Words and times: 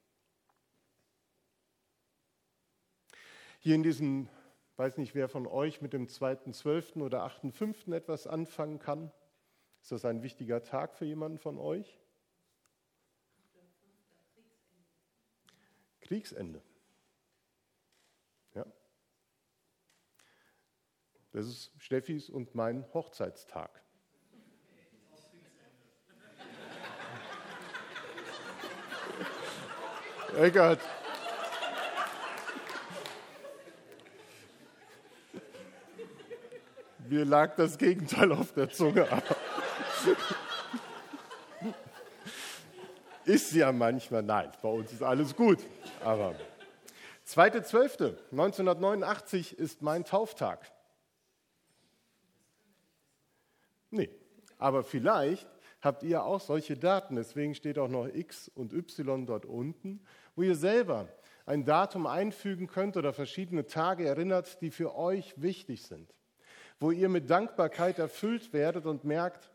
Hier 3.57 3.73
in 3.73 3.81
diesem 3.81 4.29
weiß 4.75 4.97
nicht, 4.97 5.15
wer 5.15 5.29
von 5.29 5.47
euch 5.47 5.81
mit 5.81 5.93
dem 5.93 6.05
2.12. 6.05 7.01
oder 7.01 7.25
8.5. 7.25 7.91
etwas 7.91 8.27
anfangen 8.27 8.77
kann. 8.77 9.11
Ist 9.81 9.91
das 9.91 10.05
ein 10.05 10.21
wichtiger 10.21 10.61
Tag 10.61 10.93
für 10.93 11.05
jemanden 11.05 11.39
von 11.39 11.57
euch? 11.57 11.97
Kriegsende. 16.01 16.61
Das 21.31 21.45
ist 21.45 21.71
Steffis 21.77 22.29
und 22.29 22.55
mein 22.55 22.85
Hochzeitstag. 22.93 23.69
Eckert. 30.37 30.79
Mir 37.09 37.25
lag 37.25 37.55
das 37.55 37.77
Gegenteil 37.77 38.31
auf 38.31 38.53
der 38.53 38.69
Zunge. 38.69 39.05
ist 43.25 43.51
ja 43.53 43.71
manchmal, 43.71 44.23
nein, 44.23 44.51
bei 44.61 44.69
uns 44.69 44.91
ist 44.91 45.03
alles 45.03 45.35
gut. 45.35 45.59
Aber 46.03 46.33
2.12.1989 47.27 49.55
ist 49.55 49.81
mein 49.81 50.05
Tauftag. 50.05 50.71
Nee, 53.91 54.09
aber 54.59 54.83
vielleicht 54.83 55.49
habt 55.81 56.03
ihr 56.03 56.23
auch 56.23 56.39
solche 56.39 56.77
Daten. 56.77 57.15
Deswegen 57.15 57.55
steht 57.55 57.79
auch 57.79 57.87
noch 57.87 58.05
X 58.05 58.47
und 58.49 58.71
Y 58.73 59.25
dort 59.25 59.47
unten, 59.47 60.01
wo 60.35 60.43
ihr 60.43 60.55
selber 60.55 61.07
ein 61.47 61.65
Datum 61.65 62.05
einfügen 62.05 62.67
könnt 62.67 62.95
oder 62.97 63.13
verschiedene 63.13 63.65
Tage 63.65 64.07
erinnert, 64.07 64.61
die 64.61 64.69
für 64.69 64.95
euch 64.95 65.33
wichtig 65.41 65.81
sind 65.81 66.13
wo 66.79 66.91
ihr 66.91 67.09
mit 67.09 67.29
Dankbarkeit 67.29 67.99
erfüllt 67.99 68.53
werdet 68.53 68.85
und 68.85 69.03
merkt, 69.03 69.51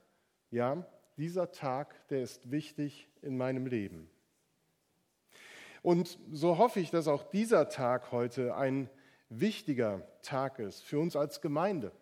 ja, 0.51 0.87
dieser 1.17 1.51
Tag, 1.53 2.07
der 2.09 2.23
ist 2.23 2.51
wichtig 2.51 3.09
in 3.23 3.37
meinem 3.37 3.67
Leben. 3.67 4.11
Und 5.83 6.19
so 6.33 6.59
hoffe 6.59 6.81
ich, 6.81 6.91
dass 6.91 7.09
auch 7.09 7.23
dieser 7.23 7.69
Tag 7.69 8.13
heute 8.13 8.57
ein 8.57 8.91
wichtiger 9.29 10.07
Tag 10.23 10.59
ist 10.59 10.83
für 10.83 10.99
uns 10.99 11.17
als 11.17 11.41
Gemeinde. 11.41 11.93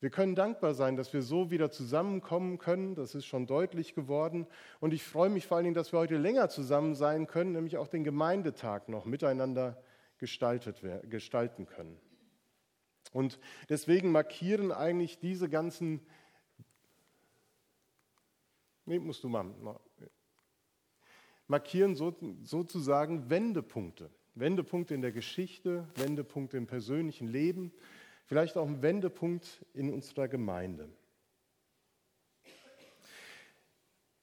Wir 0.00 0.08
können 0.08 0.34
dankbar 0.34 0.72
sein, 0.72 0.96
dass 0.96 1.12
wir 1.12 1.20
so 1.20 1.50
wieder 1.50 1.70
zusammenkommen 1.70 2.56
können. 2.56 2.94
Das 2.94 3.14
ist 3.14 3.26
schon 3.26 3.46
deutlich 3.46 3.94
geworden. 3.94 4.46
Und 4.80 4.94
ich 4.94 5.04
freue 5.04 5.28
mich 5.28 5.46
vor 5.46 5.58
allen 5.58 5.64
Dingen, 5.64 5.74
dass 5.74 5.92
wir 5.92 5.98
heute 5.98 6.16
länger 6.16 6.48
zusammen 6.48 6.94
sein 6.94 7.26
können, 7.26 7.52
nämlich 7.52 7.76
auch 7.76 7.88
den 7.88 8.02
Gemeindetag 8.02 8.88
noch 8.88 9.04
miteinander 9.04 9.82
gestalten 10.18 11.66
können. 11.66 11.98
Und 13.12 13.38
deswegen 13.68 14.10
markieren 14.10 14.72
eigentlich 14.72 15.18
diese 15.18 15.50
ganzen, 15.50 16.00
nee, 18.86 18.98
musst 18.98 19.22
du 19.22 19.28
mal, 19.28 19.52
markieren 21.46 21.94
so, 21.94 22.16
sozusagen 22.42 23.28
Wendepunkte. 23.28 24.10
Wendepunkte 24.34 24.94
in 24.94 25.02
der 25.02 25.12
Geschichte, 25.12 25.86
Wendepunkte 25.96 26.56
im 26.56 26.66
persönlichen 26.66 27.28
Leben, 27.28 27.72
vielleicht 28.30 28.56
auch 28.56 28.68
ein 28.68 28.80
Wendepunkt 28.80 29.66
in 29.74 29.92
unserer 29.92 30.28
Gemeinde. 30.28 30.88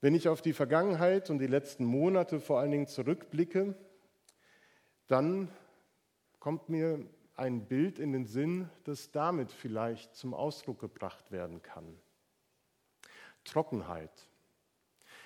Wenn 0.00 0.14
ich 0.14 0.28
auf 0.28 0.40
die 0.40 0.54
Vergangenheit 0.54 1.28
und 1.28 1.40
die 1.40 1.46
letzten 1.46 1.84
Monate 1.84 2.40
vor 2.40 2.58
allen 2.58 2.70
Dingen 2.70 2.86
zurückblicke, 2.86 3.74
dann 5.08 5.50
kommt 6.38 6.70
mir 6.70 7.04
ein 7.34 7.66
Bild 7.66 7.98
in 7.98 8.14
den 8.14 8.24
Sinn, 8.24 8.70
das 8.84 9.10
damit 9.10 9.52
vielleicht 9.52 10.16
zum 10.16 10.32
Ausdruck 10.32 10.80
gebracht 10.80 11.30
werden 11.30 11.60
kann. 11.60 12.00
Trockenheit. 13.44 14.26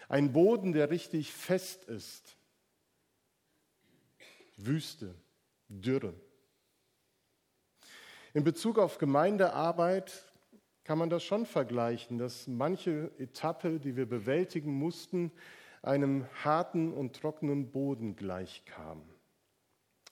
Ein 0.08 0.32
Boden, 0.32 0.72
der 0.72 0.90
richtig 0.90 1.32
fest 1.32 1.84
ist. 1.84 2.36
Wüste, 4.56 5.14
Dürre. 5.68 6.14
In 8.34 8.44
Bezug 8.44 8.78
auf 8.78 8.96
Gemeindearbeit 8.96 10.24
kann 10.84 10.96
man 10.96 11.10
das 11.10 11.22
schon 11.22 11.44
vergleichen, 11.44 12.16
dass 12.16 12.46
manche 12.46 13.10
Etappe, 13.18 13.78
die 13.78 13.94
wir 13.94 14.08
bewältigen 14.08 14.72
mussten, 14.72 15.30
einem 15.82 16.26
harten 16.42 16.94
und 16.94 17.14
trockenen 17.14 17.70
Boden 17.70 18.16
gleichkam. 18.16 19.02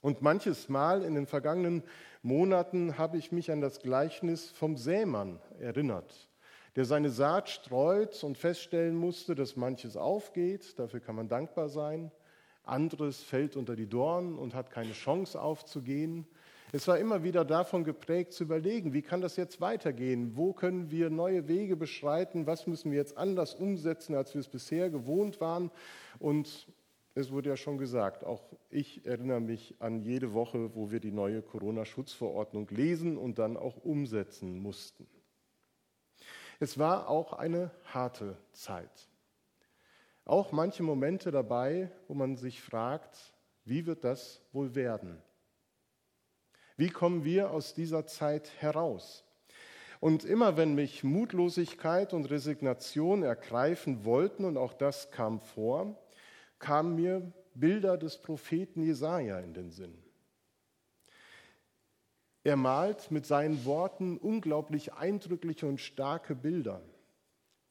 Und 0.01 0.21
manches 0.21 0.69
Mal 0.69 1.03
in 1.03 1.15
den 1.15 1.25
vergangenen 1.25 1.81
Monaten 2.21 2.99
habe 2.99 3.17
ich 3.17 3.31
mich 3.31 3.49
an 3.51 3.59
das 3.59 3.79
Gleichnis 3.79 4.51
vom 4.51 4.77
Sämann 4.77 5.39
erinnert, 5.59 6.29
der 6.75 6.85
seine 6.85 7.09
Saat 7.09 7.49
streut 7.49 8.23
und 8.23 8.37
feststellen 8.37 8.95
musste, 8.95 9.33
dass 9.33 9.55
manches 9.55 9.97
aufgeht, 9.97 10.77
dafür 10.77 10.99
kann 10.99 11.15
man 11.15 11.27
dankbar 11.27 11.69
sein, 11.69 12.11
anderes 12.63 13.23
fällt 13.23 13.57
unter 13.57 13.75
die 13.75 13.89
Dornen 13.89 14.37
und 14.37 14.53
hat 14.53 14.69
keine 14.69 14.93
Chance 14.93 15.41
aufzugehen. 15.41 16.27
Es 16.73 16.87
war 16.87 16.97
immer 16.97 17.23
wieder 17.23 17.43
davon 17.43 17.83
geprägt 17.83 18.31
zu 18.31 18.43
überlegen, 18.43 18.93
wie 18.93 19.01
kann 19.01 19.19
das 19.19 19.35
jetzt 19.35 19.59
weitergehen? 19.59 20.37
Wo 20.37 20.53
können 20.53 20.89
wir 20.89 21.09
neue 21.09 21.49
Wege 21.49 21.75
beschreiten? 21.75 22.47
Was 22.47 22.65
müssen 22.65 22.91
wir 22.91 22.97
jetzt 22.97 23.17
anders 23.17 23.55
umsetzen, 23.55 24.15
als 24.15 24.33
wir 24.33 24.39
es 24.39 24.47
bisher 24.47 24.89
gewohnt 24.89 25.41
waren? 25.41 25.69
Und 26.17 26.67
es 27.13 27.29
wurde 27.29 27.49
ja 27.49 27.57
schon 27.57 27.77
gesagt, 27.77 28.23
auch 28.23 28.41
ich 28.69 29.05
erinnere 29.05 29.41
mich 29.41 29.75
an 29.79 30.01
jede 30.01 30.33
Woche, 30.33 30.73
wo 30.73 30.91
wir 30.91 31.01
die 31.01 31.11
neue 31.11 31.41
Corona-Schutzverordnung 31.41 32.69
lesen 32.69 33.17
und 33.17 33.37
dann 33.37 33.57
auch 33.57 33.75
umsetzen 33.83 34.57
mussten. 34.57 35.05
Es 36.61 36.77
war 36.77 37.09
auch 37.09 37.33
eine 37.33 37.71
harte 37.83 38.37
Zeit. 38.53 39.09
Auch 40.23 40.53
manche 40.53 40.83
Momente 40.83 41.31
dabei, 41.31 41.91
wo 42.07 42.13
man 42.13 42.37
sich 42.37 42.61
fragt, 42.61 43.17
wie 43.65 43.85
wird 43.85 44.05
das 44.05 44.41
wohl 44.53 44.73
werden? 44.73 45.21
Wie 46.77 46.89
kommen 46.89 47.23
wir 47.23 47.51
aus 47.51 47.73
dieser 47.73 48.05
Zeit 48.05 48.51
heraus? 48.59 49.23
Und 49.99 50.25
immer 50.25 50.57
wenn 50.57 50.73
mich 50.73 51.03
Mutlosigkeit 51.03 52.13
und 52.13 52.25
Resignation 52.25 53.21
ergreifen 53.21 54.03
wollten, 54.03 54.45
und 54.45 54.57
auch 54.57 54.73
das 54.73 55.11
kam 55.11 55.39
vor, 55.39 55.95
kamen 56.57 56.95
mir 56.95 57.31
Bilder 57.53 57.97
des 57.97 58.17
Propheten 58.17 58.81
Jesaja 58.81 59.39
in 59.39 59.53
den 59.53 59.69
Sinn. 59.69 59.95
Er 62.43 62.55
malt 62.55 63.11
mit 63.11 63.25
seinen 63.27 63.65
Worten 63.65 64.17
unglaublich 64.17 64.93
eindrückliche 64.93 65.67
und 65.67 65.79
starke 65.79 66.33
Bilder, 66.33 66.81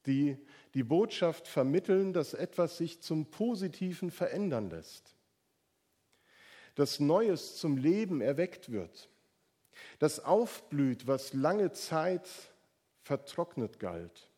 die 0.06 0.36
die 0.74 0.84
Botschaft 0.84 1.48
vermitteln, 1.48 2.12
dass 2.12 2.34
etwas 2.34 2.76
sich 2.76 3.00
zum 3.00 3.26
Positiven 3.26 4.12
verändern 4.12 4.70
lässt, 4.70 5.16
dass 6.80 6.98
Neues 6.98 7.56
zum 7.56 7.76
Leben 7.76 8.22
erweckt 8.22 8.72
wird, 8.72 9.10
das 9.98 10.24
aufblüht, 10.24 11.06
was 11.06 11.34
lange 11.34 11.72
Zeit 11.72 12.26
vertrocknet 13.02 13.78
galt, 13.78 14.30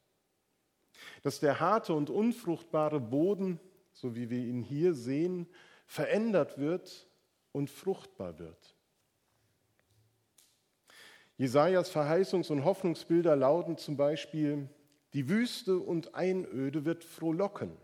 dass 1.23 1.39
der 1.39 1.61
harte 1.61 1.95
und 1.95 2.11
unfruchtbare 2.11 2.99
Boden, 2.99 3.61
so 3.93 4.17
wie 4.17 4.29
wir 4.29 4.41
ihn 4.41 4.61
hier 4.61 4.93
sehen, 4.93 5.47
verändert 5.87 6.59
wird 6.59 7.07
und 7.53 7.71
fruchtbar 7.71 8.41
wird. 8.41 8.75
Jesajas 11.37 11.95
Verheißungs- 11.95 12.51
und 12.51 12.65
Hoffnungsbilder 12.65 13.37
lauten 13.37 13.79
zum 13.79 13.97
Beispiel: 13.97 14.69
Die 15.13 15.29
Wüste 15.29 15.79
und 15.79 16.17
Einöde 16.17 16.85
wird 16.85 17.05
frohlocken, 17.05 17.77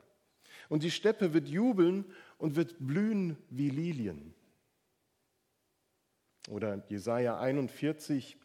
und 0.69 0.83
die 0.83 0.91
Steppe 0.91 1.33
wird 1.33 1.47
jubeln 1.47 2.05
und 2.39 2.57
wird 2.57 2.75
blühen 2.81 3.37
wie 3.51 3.71
Lilien. 3.71 4.35
Oder 6.49 6.83
Jesaja 6.89 7.39
41, 7.39 8.39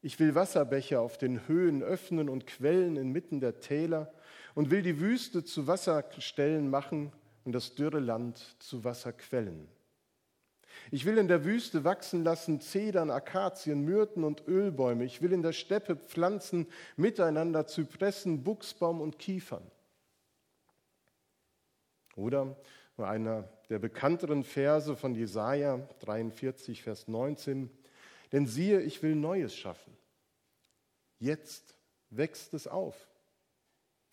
ich 0.00 0.20
will 0.20 0.34
Wasserbecher 0.34 1.00
auf 1.00 1.18
den 1.18 1.48
Höhen 1.48 1.82
öffnen 1.82 2.28
und 2.28 2.46
Quellen 2.46 2.96
inmitten 2.96 3.40
der 3.40 3.60
Täler 3.60 4.12
und 4.54 4.70
will 4.70 4.82
die 4.82 5.00
Wüste 5.00 5.44
zu 5.44 5.66
Wasserstellen 5.66 6.70
machen 6.70 7.12
und 7.44 7.52
das 7.52 7.74
dürre 7.74 7.98
Land 7.98 8.56
zu 8.60 8.84
Wasserquellen. 8.84 9.68
Ich 10.90 11.04
will 11.04 11.18
in 11.18 11.28
der 11.28 11.44
Wüste 11.44 11.84
wachsen 11.84 12.22
lassen 12.22 12.60
Zedern, 12.60 13.10
Akazien, 13.10 13.84
Myrten 13.84 14.24
und 14.24 14.46
Ölbäume. 14.46 15.04
Ich 15.04 15.20
will 15.20 15.32
in 15.32 15.42
der 15.42 15.52
Steppe 15.52 15.96
pflanzen 15.96 16.66
miteinander 16.96 17.66
Zypressen, 17.66 18.44
Buchsbaum 18.44 19.00
und 19.00 19.18
Kiefern. 19.18 19.68
Oder 22.14 22.56
einer 22.96 23.48
der 23.72 23.78
bekannteren 23.78 24.44
Verse 24.44 24.94
von 24.96 25.14
Jesaja 25.14 25.78
43, 26.00 26.82
Vers 26.82 27.08
19. 27.08 27.70
Denn 28.30 28.46
siehe, 28.46 28.82
ich 28.82 29.02
will 29.02 29.14
Neues 29.14 29.56
schaffen. 29.56 29.96
Jetzt 31.18 31.74
wächst 32.10 32.52
es 32.52 32.66
auf. 32.66 33.08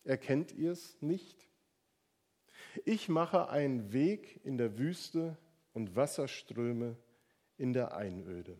Erkennt 0.06 0.54
ihr 0.54 0.72
es 0.72 0.96
nicht? 1.02 1.46
Ich 2.86 3.10
mache 3.10 3.50
einen 3.50 3.92
Weg 3.92 4.40
in 4.46 4.58
der 4.58 4.78
Wüste 4.78 5.38
und 5.74 5.94
Wasserströme 5.94 6.96
in 7.58 7.74
der 7.74 7.98
Einöde. 7.98 8.58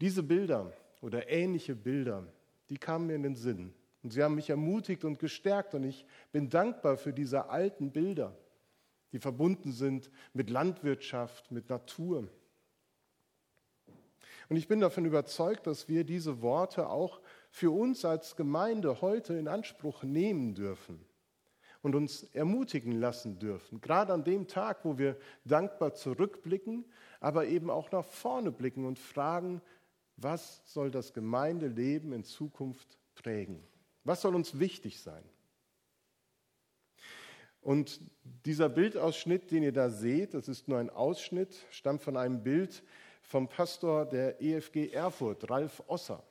Diese 0.00 0.24
Bilder 0.24 0.76
oder 1.00 1.28
ähnliche 1.28 1.76
Bilder, 1.76 2.26
die 2.70 2.76
kamen 2.76 3.06
mir 3.06 3.14
in 3.14 3.22
den 3.22 3.36
Sinn 3.36 3.72
und 4.04 4.10
sie 4.10 4.22
haben 4.22 4.34
mich 4.34 4.50
ermutigt 4.50 5.04
und 5.04 5.18
gestärkt 5.18 5.74
und 5.74 5.82
ich 5.82 6.04
bin 6.30 6.50
dankbar 6.50 6.98
für 6.98 7.14
diese 7.14 7.48
alten 7.48 7.90
Bilder, 7.90 8.36
die 9.12 9.18
verbunden 9.18 9.72
sind 9.72 10.10
mit 10.34 10.50
Landwirtschaft, 10.50 11.50
mit 11.50 11.70
Natur. 11.70 12.28
Und 14.50 14.56
ich 14.56 14.68
bin 14.68 14.80
davon 14.80 15.06
überzeugt, 15.06 15.66
dass 15.66 15.88
wir 15.88 16.04
diese 16.04 16.42
Worte 16.42 16.90
auch 16.90 17.22
für 17.48 17.70
uns 17.70 18.04
als 18.04 18.36
Gemeinde 18.36 19.00
heute 19.00 19.34
in 19.34 19.48
Anspruch 19.48 20.02
nehmen 20.02 20.54
dürfen 20.54 21.02
und 21.80 21.94
uns 21.94 22.24
ermutigen 22.34 22.92
lassen 22.92 23.38
dürfen. 23.38 23.80
Gerade 23.80 24.12
an 24.12 24.22
dem 24.22 24.48
Tag, 24.48 24.84
wo 24.84 24.98
wir 24.98 25.16
dankbar 25.46 25.94
zurückblicken, 25.94 26.84
aber 27.20 27.46
eben 27.46 27.70
auch 27.70 27.90
nach 27.90 28.04
vorne 28.04 28.52
blicken 28.52 28.84
und 28.84 28.98
fragen, 28.98 29.62
was 30.18 30.60
soll 30.66 30.90
das 30.90 31.14
Gemeindeleben 31.14 32.12
in 32.12 32.22
Zukunft 32.22 32.98
prägen? 33.14 33.66
Was 34.04 34.20
soll 34.20 34.34
uns 34.34 34.58
wichtig 34.58 35.00
sein? 35.00 35.24
Und 37.60 38.00
dieser 38.44 38.68
Bildausschnitt, 38.68 39.50
den 39.50 39.62
ihr 39.62 39.72
da 39.72 39.88
seht, 39.88 40.34
das 40.34 40.48
ist 40.48 40.68
nur 40.68 40.78
ein 40.78 40.90
Ausschnitt, 40.90 41.66
stammt 41.70 42.02
von 42.02 42.16
einem 42.16 42.42
Bild 42.42 42.82
vom 43.22 43.48
Pastor 43.48 44.04
der 44.04 44.42
EFG 44.42 44.90
Erfurt, 44.90 45.48
Ralf 45.48 45.82
Osser. 45.86 46.22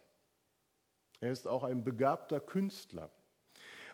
Er 1.19 1.31
ist 1.31 1.47
auch 1.47 1.63
ein 1.63 1.83
begabter 1.83 2.39
Künstler. 2.39 3.09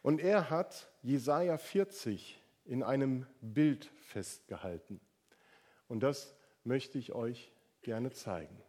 Und 0.01 0.19
er 0.19 0.49
hat 0.49 0.91
Jesaja 1.01 1.57
40 1.57 2.41
in 2.65 2.83
einem 2.83 3.25
Bild 3.39 3.85
festgehalten. 4.01 4.99
Und 5.87 6.01
das 6.01 6.35
möchte 6.63 6.97
ich 6.97 7.13
euch 7.13 7.51
gerne 7.81 8.11
zeigen. 8.11 8.61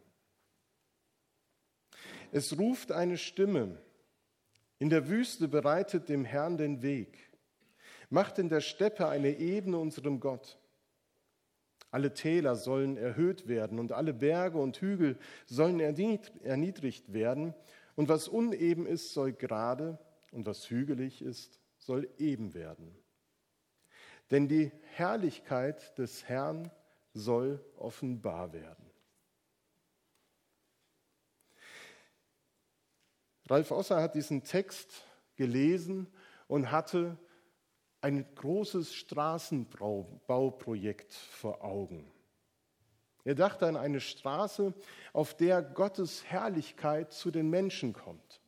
Es 2.31 2.57
ruft 2.57 2.91
eine 2.91 3.17
Stimme. 3.17 3.81
In 4.81 4.89
der 4.89 5.07
Wüste 5.07 5.47
bereitet 5.47 6.09
dem 6.09 6.25
Herrn 6.25 6.57
den 6.57 6.81
Weg. 6.81 7.29
Macht 8.09 8.39
in 8.39 8.49
der 8.49 8.61
Steppe 8.61 9.07
eine 9.07 9.37
Ebene 9.37 9.77
unserem 9.77 10.19
Gott. 10.19 10.57
Alle 11.91 12.15
Täler 12.15 12.55
sollen 12.55 12.97
erhöht 12.97 13.47
werden 13.47 13.77
und 13.77 13.91
alle 13.91 14.11
Berge 14.11 14.57
und 14.57 14.75
Hügel 14.77 15.19
sollen 15.45 15.79
erniedrigt 15.79 17.13
werden. 17.13 17.53
Und 17.95 18.09
was 18.09 18.27
uneben 18.27 18.87
ist, 18.87 19.13
soll 19.13 19.33
gerade 19.33 19.99
und 20.31 20.47
was 20.47 20.67
hügelig 20.71 21.21
ist, 21.21 21.59
soll 21.77 22.09
eben 22.17 22.55
werden. 22.55 22.91
Denn 24.31 24.47
die 24.47 24.71
Herrlichkeit 24.95 25.95
des 25.99 26.27
Herrn 26.27 26.71
soll 27.13 27.63
offenbar 27.77 28.51
werden. 28.51 28.90
Ralf 33.51 33.71
Osser 33.71 34.01
hat 34.01 34.15
diesen 34.15 34.45
Text 34.45 35.03
gelesen 35.35 36.07
und 36.47 36.71
hatte 36.71 37.17
ein 37.99 38.25
großes 38.35 38.93
Straßenbauprojekt 38.93 41.13
vor 41.13 41.61
Augen. 41.61 42.09
Er 43.25 43.35
dachte 43.35 43.67
an 43.67 43.75
eine 43.75 43.99
Straße, 43.99 44.73
auf 45.11 45.35
der 45.35 45.61
Gottes 45.61 46.23
Herrlichkeit 46.23 47.11
zu 47.11 47.29
den 47.29 47.49
Menschen 47.49 47.91
kommt. 47.91 48.39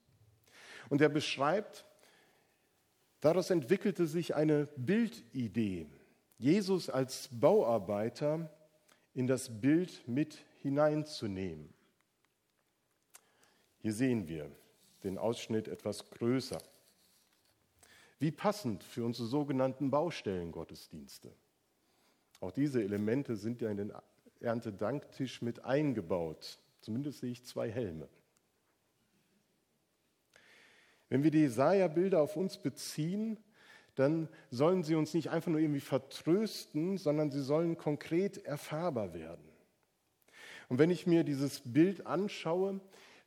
Und 0.88 1.02
er 1.02 1.10
beschreibt, 1.10 1.86
daraus 3.20 3.50
entwickelte 3.50 4.08
sich 4.08 4.36
eine 4.36 4.68
Bildidee, 4.78 5.90
Jesus 6.38 6.90
als 6.90 7.28
Bauarbeiter 7.30 8.50
in 9.14 9.28
das 9.28 9.60
Bild 9.60 10.08
mit 10.08 10.38
hineinzunehmen. 10.62 11.74
Hier 13.80 13.92
sehen 13.92 14.30
wir 14.30 14.50
den 15.04 15.18
Ausschnitt 15.18 15.68
etwas 15.68 16.10
größer. 16.10 16.62
Wie 18.20 18.32
passend 18.32 18.84
für 18.84 19.04
unsere 19.04 19.28
sogenannten 19.28 19.92
Baustellengottesdienste. 19.92 21.34
Auch 22.40 22.52
diese 22.52 22.82
Elemente 22.82 23.36
sind 23.36 23.62
ja 23.62 23.70
in 23.70 23.78
den 23.78 23.94
Erntedanktisch 24.40 25.42
mit 25.42 25.64
eingebaut. 25.64 26.60
Zumindest 26.82 27.20
sehe 27.20 27.32
ich 27.32 27.46
zwei 27.46 27.70
Helme. 27.70 28.08
Wenn 31.10 31.24
wir 31.24 31.32
die 31.32 31.42
Jesaja-Bilder 31.42 32.22
auf 32.22 32.36
uns 32.36 32.58
beziehen, 32.58 33.38
dann 33.96 34.28
sollen 34.50 34.84
sie 34.84 34.96
uns 34.96 35.14
nicht 35.14 35.30
einfach 35.30 35.52
nur 35.52 35.60
irgendwie 35.60 35.80
vertrösten, 35.80 36.98
sondern 36.98 37.30
sie 37.30 37.42
sollen 37.42 37.78
konkret 37.78 38.44
erfahrbar 38.46 39.14
werden. 39.14 39.48
Und 40.70 40.80
wenn 40.80 40.90
ich 40.90 41.06
mir 41.06 41.24
dieses 41.24 41.62
Bild 41.64 42.08
anschaue, 42.08 42.80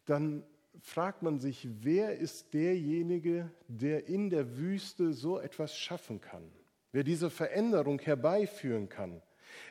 dann 0.05 0.43
fragt 0.81 1.23
man 1.23 1.41
sich, 1.41 1.69
wer 1.83 2.17
ist 2.17 2.55
derjenige, 2.55 3.51
der 3.69 4.09
in 4.09 4.31
der 4.31 4.57
Wüste 4.57 5.13
so 5.13 5.39
etwas 5.39 5.77
schaffen 5.77 6.21
kann, 6.21 6.51
wer 6.93 7.05
diese 7.05 7.31
Veränderung 7.31 7.99
herbeiführen 7.99 8.89
kann. 8.89 9.23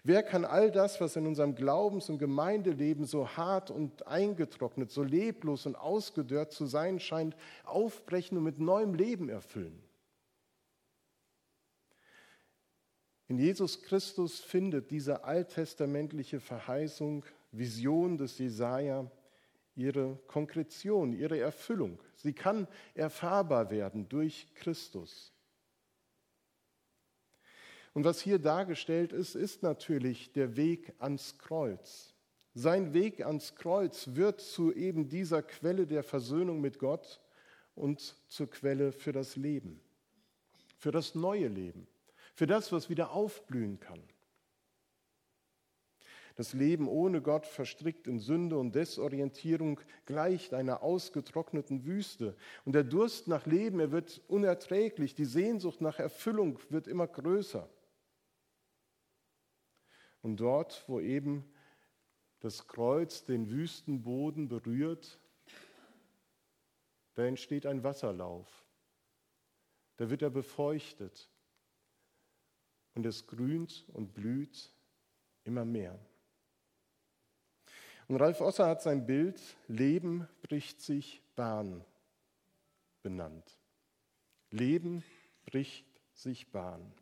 Wer 0.04 0.24
kann 0.24 0.46
all 0.46 0.72
das, 0.72 1.02
was 1.02 1.16
in 1.16 1.28
unserem 1.28 1.56
Glaubens- 1.56 2.10
und 2.10 2.18
Gemeindeleben 2.18 3.06
so 3.06 3.28
hart 3.28 3.72
und 3.72 4.08
eingetrocknet, 4.08 4.92
so 4.92 5.04
leblos 5.04 5.66
und 5.66 5.76
ausgedörrt 5.76 6.52
zu 6.52 6.66
sein 6.66 7.00
scheint, 7.00 7.36
aufbrechen 7.64 8.38
und 8.38 8.44
mit 8.44 8.60
neuem 8.60 8.94
Leben 8.94 9.30
erfüllen? 9.30 9.82
In 13.28 13.40
Jesus 13.40 13.82
Christus 13.82 14.40
findet 14.40 14.92
diese 14.92 15.24
alttestamentliche 15.24 16.40
Verheißung, 16.40 17.26
Vision 17.52 18.18
des 18.18 18.38
Jesaja, 18.38 19.10
ihre 19.76 20.18
Konkretion, 20.28 21.14
ihre 21.14 21.40
Erfüllung. 21.40 22.00
Sie 22.16 22.34
kann 22.34 22.68
erfahrbar 22.94 23.70
werden 23.70 24.08
durch 24.10 24.48
Christus. 24.56 25.34
Und 27.94 28.04
was 28.04 28.22
hier 28.22 28.40
dargestellt 28.40 29.14
ist, 29.14 29.36
ist 29.36 29.64
natürlich 29.64 30.34
der 30.34 30.58
Weg 30.58 30.94
ans 31.00 31.38
Kreuz. 31.38 32.14
Sein 32.54 32.94
Weg 32.94 33.26
ans 33.26 33.56
Kreuz 33.56 34.16
wird 34.16 34.42
zu 34.42 34.74
eben 34.74 35.10
dieser 35.10 35.42
Quelle 35.42 35.86
der 35.86 36.04
Versöhnung 36.04 36.62
mit 36.62 36.80
Gott 36.80 37.22
und 37.74 38.16
zur 38.28 38.50
Quelle 38.50 38.92
für 38.92 39.12
das 39.12 39.36
Leben, 39.36 39.82
für 40.78 40.92
das 40.92 41.16
neue 41.16 41.48
Leben, 41.48 41.88
für 42.34 42.48
das, 42.48 42.72
was 42.72 42.90
wieder 42.90 43.12
aufblühen 43.12 43.80
kann. 43.80 44.02
Das 46.36 46.52
Leben 46.52 46.90
ohne 46.90 47.22
Gott 47.22 47.48
verstrickt 47.48 48.08
in 48.08 48.20
Sünde 48.20 48.58
und 48.58 48.76
Desorientierung 48.76 49.80
gleicht 50.06 50.54
einer 50.54 50.84
ausgetrockneten 50.84 51.86
Wüste. 51.86 52.36
Und 52.66 52.74
der 52.74 52.84
Durst 52.84 53.30
nach 53.30 53.46
Leben, 53.46 53.80
er 53.80 53.92
wird 53.92 54.22
unerträglich. 54.28 55.16
Die 55.16 55.26
Sehnsucht 55.26 55.80
nach 55.80 55.98
Erfüllung 55.98 56.60
wird 56.70 56.88
immer 56.88 57.08
größer. 57.08 57.70
Und 60.22 60.38
dort, 60.38 60.84
wo 60.88 61.00
eben 61.00 61.50
das 62.42 62.68
Kreuz 62.68 63.24
den 63.24 63.50
Wüstenboden 63.50 64.50
berührt, 64.50 65.20
da 67.14 67.24
entsteht 67.24 67.66
ein 67.66 67.84
Wasserlauf. 67.84 68.66
Da 69.96 70.10
wird 70.10 70.22
er 70.22 70.30
befeuchtet 70.30 71.30
und 72.94 73.06
es 73.06 73.26
grünt 73.26 73.86
und 73.94 74.14
blüht 74.14 74.74
immer 75.46 75.64
mehr. 75.64 75.98
Und 78.08 78.18
Ralf 78.18 78.42
Osser 78.42 78.68
hat 78.68 78.82
sein 78.82 79.06
Bild 79.06 79.42
Leben 79.68 80.28
bricht 80.44 80.82
sich 80.82 81.22
Bahn 81.36 81.84
benannt. 83.02 83.60
Leben 84.52 85.04
bricht 85.46 85.86
sich 86.14 86.52
Bahn. 86.52 86.94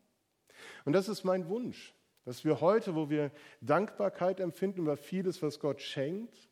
Und 0.84 0.94
das 0.94 1.08
ist 1.08 1.24
mein 1.24 1.48
Wunsch, 1.48 1.94
dass 2.24 2.44
wir 2.44 2.60
heute, 2.60 2.94
wo 2.94 3.10
wir 3.10 3.30
Dankbarkeit 3.60 4.40
empfinden 4.40 4.80
über 4.80 4.96
vieles, 4.96 5.42
was 5.42 5.60
Gott 5.60 5.80
schenkt, 5.80 6.48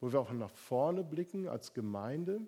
wo 0.00 0.12
wir 0.12 0.20
auch 0.20 0.32
nach 0.32 0.50
vorne 0.50 1.02
blicken 1.02 1.48
als 1.48 1.72
Gemeinde, 1.72 2.42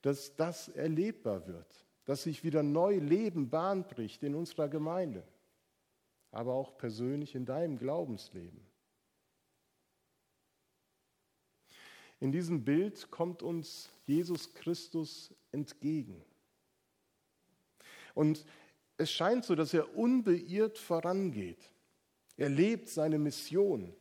dass 0.00 0.34
das 0.36 0.68
erlebbar 0.68 1.46
wird, 1.46 1.86
dass 2.06 2.22
sich 2.22 2.44
wieder 2.44 2.62
neu 2.62 2.96
Leben 2.96 3.50
Bahn 3.50 3.86
bricht 3.86 4.22
in 4.22 4.34
unserer 4.34 4.68
Gemeinde, 4.68 5.22
aber 6.30 6.54
auch 6.54 6.76
persönlich 6.78 7.34
in 7.34 7.44
deinem 7.44 7.78
Glaubensleben. 7.78 8.71
In 12.22 12.30
diesem 12.30 12.64
Bild 12.64 13.10
kommt 13.10 13.42
uns 13.42 13.90
Jesus 14.06 14.54
Christus 14.54 15.34
entgegen. 15.50 16.24
Und 18.14 18.46
es 18.96 19.10
scheint 19.10 19.44
so, 19.44 19.56
dass 19.56 19.74
er 19.74 19.96
unbeirrt 19.96 20.78
vorangeht. 20.78 21.58
Er 22.36 22.48
lebt 22.48 22.88
seine 22.88 23.18
Mission. 23.18 23.92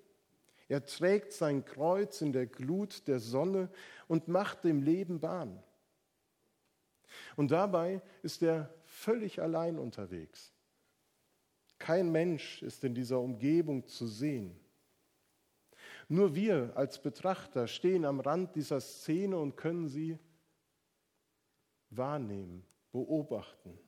Er 0.68 0.86
trägt 0.86 1.34
sein 1.34 1.66
Kreuz 1.66 2.22
in 2.22 2.32
der 2.32 2.46
Glut 2.46 3.08
der 3.08 3.20
Sonne 3.20 3.72
und 4.08 4.28
macht 4.28 4.66
dem 4.66 4.84
Leben 4.84 5.20
Bahn. 5.20 5.64
Und 7.36 7.50
dabei 7.50 8.04
ist 8.22 8.44
er 8.44 8.72
völlig 8.84 9.42
allein 9.42 9.80
unterwegs. 9.80 10.54
Kein 11.80 12.12
Mensch 12.12 12.62
ist 12.62 12.84
in 12.84 12.94
dieser 12.94 13.20
Umgebung 13.20 13.88
zu 13.88 14.06
sehen. 14.06 14.61
Nur 16.12 16.36
wir 16.36 16.74
als 16.76 17.02
Betrachter 17.02 17.68
stehen 17.68 18.04
am 18.04 18.20
Rand 18.20 18.54
dieser 18.58 18.82
Szene 18.82 19.38
und 19.38 19.56
können 19.56 19.88
sie 19.88 20.20
wahrnehmen, 21.90 22.66
beobachten. 22.92 23.80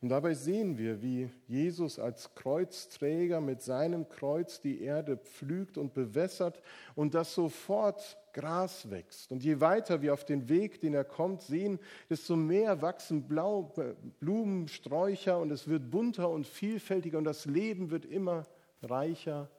Und 0.00 0.08
dabei 0.08 0.32
sehen 0.32 0.78
wir, 0.78 1.02
wie 1.02 1.28
Jesus 1.48 1.98
als 1.98 2.34
Kreuzträger 2.34 3.42
mit 3.42 3.60
seinem 3.60 4.08
Kreuz 4.08 4.58
die 4.58 4.80
Erde 4.80 5.18
pflügt 5.18 5.76
und 5.76 5.92
bewässert 5.92 6.62
und 6.94 7.12
dass 7.12 7.34
sofort 7.34 8.16
Gras 8.32 8.90
wächst. 8.90 9.30
Und 9.32 9.44
je 9.44 9.60
weiter 9.60 10.00
wir 10.00 10.14
auf 10.14 10.24
den 10.24 10.48
Weg, 10.48 10.80
den 10.80 10.94
er 10.94 11.04
kommt, 11.04 11.42
sehen, 11.42 11.78
desto 12.08 12.36
mehr 12.36 12.80
wachsen 12.80 13.28
Blau, 13.28 13.74
Blumen, 14.18 14.66
Sträucher 14.68 15.38
und 15.38 15.50
es 15.50 15.68
wird 15.68 15.90
bunter 15.90 16.30
und 16.30 16.46
vielfältiger 16.46 17.18
und 17.18 17.24
das 17.24 17.44
Leben 17.44 17.90
wird 17.90 18.06
immer 18.06 18.46
reicher 18.82 19.50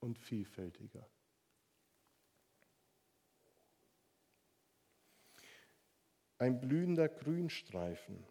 und 0.00 0.18
vielfältiger. 0.18 1.08
Ein 6.38 6.60
blühender 6.60 7.08
Grünstreifen, 7.08 8.26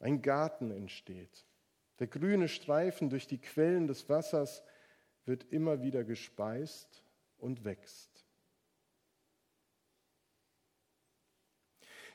ein 0.00 0.22
Garten 0.22 0.70
entsteht. 0.70 1.46
Der 1.98 2.06
grüne 2.06 2.48
Streifen 2.48 3.10
durch 3.10 3.26
die 3.26 3.40
Quellen 3.40 3.86
des 3.86 4.08
Wassers 4.08 4.62
wird 5.26 5.44
immer 5.52 5.82
wieder 5.82 6.02
gespeist 6.02 7.02
und 7.36 7.64
wächst. 7.64 8.24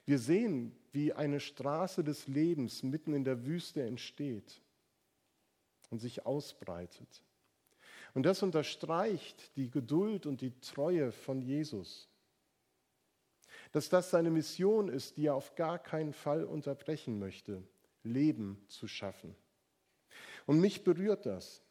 Wir 0.05 0.19
sehen, 0.19 0.75
wie 0.91 1.13
eine 1.13 1.39
Straße 1.39 2.03
des 2.03 2.27
Lebens 2.27 2.83
mitten 2.83 3.13
in 3.13 3.23
der 3.23 3.45
Wüste 3.45 3.83
entsteht 3.83 4.61
und 5.89 5.99
sich 5.99 6.25
ausbreitet. 6.25 7.23
Und 8.13 8.23
das 8.23 8.41
unterstreicht 8.43 9.55
die 9.57 9.69
Geduld 9.69 10.25
und 10.25 10.41
die 10.41 10.59
Treue 10.61 11.11
von 11.11 11.41
Jesus. 11.41 12.07
Dass 13.71 13.89
das 13.89 14.09
seine 14.09 14.31
Mission 14.31 14.87
ist, 14.87 15.17
die 15.17 15.27
er 15.27 15.35
auf 15.35 15.55
gar 15.55 15.79
keinen 15.79 16.13
Fall 16.13 16.45
unterbrechen 16.45 17.19
möchte, 17.19 17.61
Leben 18.03 18.63
zu 18.67 18.87
schaffen. 18.87 19.35
Und 20.45 20.59
mich 20.59 20.83
berührt 20.83 21.25
das. 21.25 21.61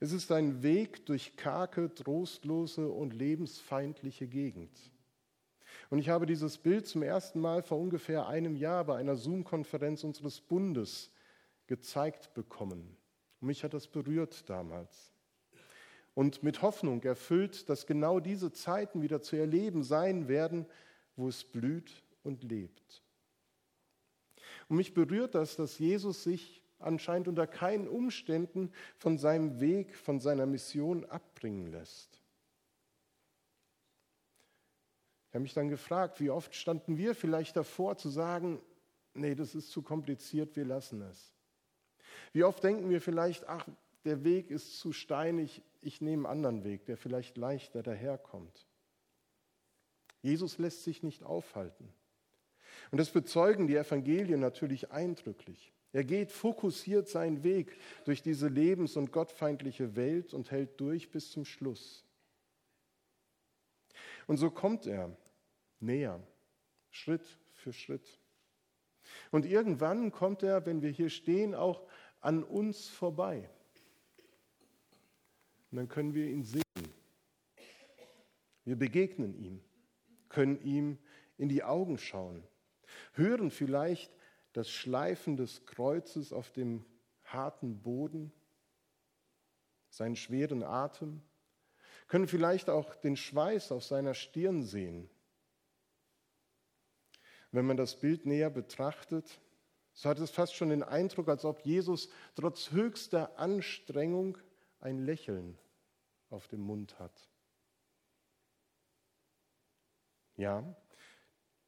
Es 0.00 0.12
ist 0.12 0.30
ein 0.32 0.62
Weg 0.62 1.04
durch 1.06 1.36
karge, 1.36 1.92
trostlose 1.92 2.88
und 2.88 3.12
lebensfeindliche 3.12 4.26
Gegend. 4.26 4.78
Und 5.90 5.98
ich 5.98 6.08
habe 6.08 6.26
dieses 6.26 6.58
Bild 6.58 6.86
zum 6.86 7.02
ersten 7.02 7.40
Mal 7.40 7.62
vor 7.62 7.78
ungefähr 7.78 8.26
einem 8.26 8.56
Jahr 8.56 8.84
bei 8.84 8.96
einer 8.96 9.16
Zoom-Konferenz 9.16 10.04
unseres 10.04 10.40
Bundes 10.40 11.10
gezeigt 11.66 12.34
bekommen. 12.34 12.96
Und 13.40 13.48
mich 13.48 13.64
hat 13.64 13.74
das 13.74 13.86
berührt 13.86 14.48
damals. 14.48 15.12
Und 16.14 16.42
mit 16.42 16.62
Hoffnung 16.62 17.02
erfüllt, 17.02 17.68
dass 17.68 17.86
genau 17.86 18.20
diese 18.20 18.52
Zeiten 18.52 19.02
wieder 19.02 19.20
zu 19.20 19.36
erleben 19.36 19.82
sein 19.82 20.28
werden, 20.28 20.66
wo 21.14 21.28
es 21.28 21.44
blüht 21.44 22.02
und 22.22 22.42
lebt. 22.42 23.02
Und 24.68 24.76
mich 24.76 24.94
berührt 24.94 25.34
das, 25.34 25.56
dass 25.56 25.78
Jesus 25.78 26.22
sich 26.22 26.62
anscheinend 26.78 27.28
unter 27.28 27.46
keinen 27.46 27.88
Umständen 27.88 28.72
von 28.96 29.18
seinem 29.18 29.60
Weg, 29.60 29.94
von 29.94 30.20
seiner 30.20 30.46
Mission 30.46 31.04
abbringen 31.04 31.66
lässt. 31.66 32.22
Ich 35.28 35.34
habe 35.34 35.42
mich 35.42 35.54
dann 35.54 35.68
gefragt, 35.68 36.20
wie 36.20 36.30
oft 36.30 36.54
standen 36.54 36.96
wir 36.96 37.14
vielleicht 37.14 37.56
davor 37.56 37.96
zu 37.96 38.08
sagen, 38.08 38.62
nee, 39.12 39.34
das 39.34 39.54
ist 39.54 39.70
zu 39.70 39.82
kompliziert, 39.82 40.56
wir 40.56 40.64
lassen 40.64 41.02
es. 41.02 41.35
Wie 42.32 42.44
oft 42.44 42.62
denken 42.62 42.90
wir 42.90 43.00
vielleicht, 43.00 43.48
ach, 43.48 43.66
der 44.04 44.24
Weg 44.24 44.50
ist 44.50 44.78
zu 44.78 44.92
steinig, 44.92 45.62
ich 45.80 46.00
nehme 46.00 46.28
einen 46.28 46.44
anderen 46.44 46.64
Weg, 46.64 46.86
der 46.86 46.96
vielleicht 46.96 47.36
leichter 47.36 47.82
daherkommt. 47.82 48.66
Jesus 50.22 50.58
lässt 50.58 50.84
sich 50.84 51.02
nicht 51.02 51.22
aufhalten. 51.22 51.92
Und 52.90 52.98
das 52.98 53.10
bezeugen 53.10 53.66
die 53.66 53.76
Evangelien 53.76 54.40
natürlich 54.40 54.90
eindrücklich. 54.90 55.72
Er 55.92 56.04
geht 56.04 56.30
fokussiert 56.30 57.08
seinen 57.08 57.42
Weg 57.42 57.76
durch 58.04 58.22
diese 58.22 58.48
lebens- 58.48 58.96
und 58.96 59.12
gottfeindliche 59.12 59.96
Welt 59.96 60.34
und 60.34 60.50
hält 60.50 60.78
durch 60.80 61.10
bis 61.10 61.30
zum 61.30 61.44
Schluss. 61.44 62.04
Und 64.26 64.36
so 64.36 64.50
kommt 64.50 64.86
er 64.86 65.16
näher, 65.80 66.20
Schritt 66.90 67.24
für 67.54 67.72
Schritt. 67.72 68.18
Und 69.30 69.46
irgendwann 69.46 70.10
kommt 70.10 70.42
er, 70.42 70.66
wenn 70.66 70.82
wir 70.82 70.90
hier 70.90 71.10
stehen, 71.10 71.54
auch 71.54 71.82
an 72.26 72.42
uns 72.42 72.88
vorbei. 72.88 73.48
Und 75.70 75.76
dann 75.76 75.88
können 75.88 76.12
wir 76.12 76.26
ihn 76.26 76.42
sehen. 76.42 76.64
Wir 78.64 78.74
begegnen 78.74 79.32
ihm, 79.38 79.62
können 80.28 80.60
ihm 80.62 80.98
in 81.38 81.48
die 81.48 81.62
Augen 81.62 81.98
schauen, 81.98 82.42
hören 83.12 83.52
vielleicht 83.52 84.12
das 84.54 84.68
Schleifen 84.68 85.36
des 85.36 85.66
Kreuzes 85.66 86.32
auf 86.32 86.50
dem 86.50 86.84
harten 87.22 87.80
Boden, 87.80 88.32
seinen 89.88 90.16
schweren 90.16 90.64
Atem, 90.64 91.22
können 92.08 92.26
vielleicht 92.26 92.68
auch 92.68 92.96
den 92.96 93.16
Schweiß 93.16 93.70
auf 93.70 93.84
seiner 93.84 94.14
Stirn 94.14 94.64
sehen. 94.64 95.08
Wenn 97.52 97.66
man 97.66 97.76
das 97.76 98.00
Bild 98.00 98.26
näher 98.26 98.50
betrachtet, 98.50 99.40
so 99.96 100.10
hat 100.10 100.18
es 100.18 100.30
fast 100.30 100.54
schon 100.54 100.68
den 100.68 100.82
Eindruck, 100.82 101.28
als 101.28 101.46
ob 101.46 101.64
Jesus 101.64 102.10
trotz 102.34 102.70
höchster 102.70 103.38
Anstrengung 103.38 104.36
ein 104.78 104.98
Lächeln 104.98 105.58
auf 106.28 106.48
dem 106.48 106.60
Mund 106.60 106.98
hat. 106.98 107.28
Ja, 110.36 110.62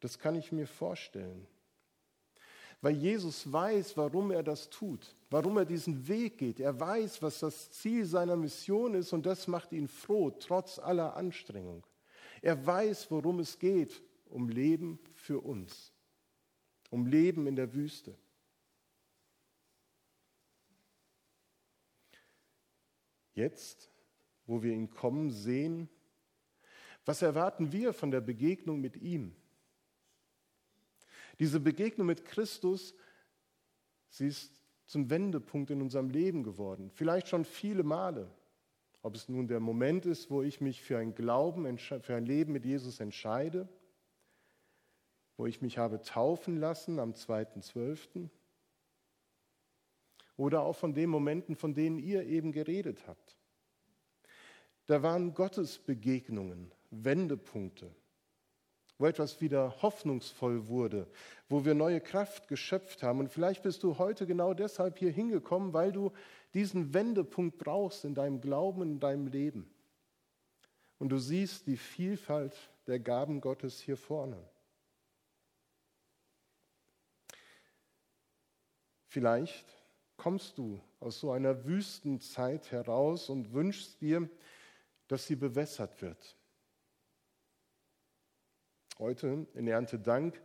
das 0.00 0.18
kann 0.18 0.34
ich 0.34 0.52
mir 0.52 0.66
vorstellen. 0.66 1.46
Weil 2.82 2.96
Jesus 2.96 3.50
weiß, 3.50 3.96
warum 3.96 4.30
er 4.30 4.42
das 4.42 4.68
tut, 4.68 5.16
warum 5.30 5.56
er 5.56 5.64
diesen 5.64 6.06
Weg 6.06 6.36
geht. 6.36 6.60
Er 6.60 6.78
weiß, 6.78 7.22
was 7.22 7.40
das 7.40 7.70
Ziel 7.70 8.04
seiner 8.04 8.36
Mission 8.36 8.92
ist 8.92 9.14
und 9.14 9.24
das 9.24 9.48
macht 9.48 9.72
ihn 9.72 9.88
froh, 9.88 10.30
trotz 10.30 10.78
aller 10.78 11.16
Anstrengung. 11.16 11.86
Er 12.42 12.64
weiß, 12.66 13.10
worum 13.10 13.40
es 13.40 13.58
geht, 13.58 14.02
um 14.26 14.50
Leben 14.50 15.00
für 15.14 15.40
uns, 15.40 15.94
um 16.90 17.06
Leben 17.06 17.46
in 17.46 17.56
der 17.56 17.74
Wüste. 17.74 18.16
Jetzt, 23.34 23.90
wo 24.46 24.62
wir 24.62 24.72
ihn 24.72 24.90
kommen 24.90 25.30
sehen, 25.30 25.88
was 27.04 27.22
erwarten 27.22 27.72
wir 27.72 27.92
von 27.92 28.10
der 28.10 28.20
Begegnung 28.20 28.80
mit 28.80 28.96
ihm? 28.96 29.34
Diese 31.38 31.60
Begegnung 31.60 32.06
mit 32.06 32.24
Christus, 32.24 32.94
sie 34.08 34.26
ist 34.26 34.60
zum 34.86 35.08
Wendepunkt 35.08 35.70
in 35.70 35.80
unserem 35.80 36.10
Leben 36.10 36.42
geworden. 36.42 36.90
Vielleicht 36.90 37.28
schon 37.28 37.44
viele 37.44 37.82
Male. 37.82 38.30
Ob 39.02 39.14
es 39.14 39.28
nun 39.28 39.46
der 39.46 39.60
Moment 39.60 40.04
ist, 40.04 40.30
wo 40.30 40.42
ich 40.42 40.60
mich 40.60 40.82
für 40.82 40.98
ein 40.98 41.14
Glauben, 41.14 41.78
für 41.78 42.16
ein 42.16 42.26
Leben 42.26 42.52
mit 42.52 42.64
Jesus 42.64 42.98
entscheide, 42.98 43.68
wo 45.38 45.46
ich 45.46 45.62
mich 45.62 45.78
habe 45.78 46.02
taufen 46.02 46.58
lassen 46.58 46.98
am 46.98 47.12
2.12. 47.12 48.28
Oder 50.36 50.62
auch 50.62 50.76
von 50.76 50.92
den 50.92 51.08
Momenten, 51.08 51.56
von 51.56 51.74
denen 51.74 51.98
ihr 51.98 52.24
eben 52.24 52.52
geredet 52.52 53.06
habt. 53.06 53.36
Da 54.86 55.02
waren 55.02 55.34
Gottes 55.34 55.78
Begegnungen, 55.78 56.72
Wendepunkte, 56.90 57.94
wo 58.98 59.06
etwas 59.06 59.40
wieder 59.40 59.80
hoffnungsvoll 59.80 60.66
wurde, 60.66 61.06
wo 61.48 61.64
wir 61.64 61.74
neue 61.74 62.00
Kraft 62.00 62.48
geschöpft 62.48 63.04
haben. 63.04 63.20
Und 63.20 63.30
vielleicht 63.30 63.62
bist 63.62 63.84
du 63.84 63.98
heute 63.98 64.26
genau 64.26 64.54
deshalb 64.54 64.98
hier 64.98 65.12
hingekommen, 65.12 65.72
weil 65.72 65.92
du 65.92 66.12
diesen 66.52 66.94
Wendepunkt 66.94 67.58
brauchst 67.58 68.04
in 68.04 68.14
deinem 68.14 68.40
Glauben, 68.40 68.82
in 68.82 68.98
deinem 68.98 69.28
Leben. 69.28 69.70
Und 70.98 71.10
du 71.10 71.18
siehst 71.18 71.68
die 71.68 71.76
Vielfalt 71.76 72.56
der 72.88 72.98
Gaben 72.98 73.40
Gottes 73.40 73.80
hier 73.80 73.96
vorne. 73.96 74.42
Vielleicht 79.08 79.66
kommst 80.16 80.58
du 80.58 80.80
aus 81.00 81.20
so 81.20 81.32
einer 81.32 81.64
Wüstenzeit 81.64 82.70
heraus 82.70 83.30
und 83.30 83.52
wünschst 83.52 84.00
dir, 84.00 84.28
dass 85.06 85.26
sie 85.26 85.36
bewässert 85.36 86.02
wird. 86.02 86.36
Heute 88.98 89.46
in 89.54 89.66
Erntedank 89.66 90.42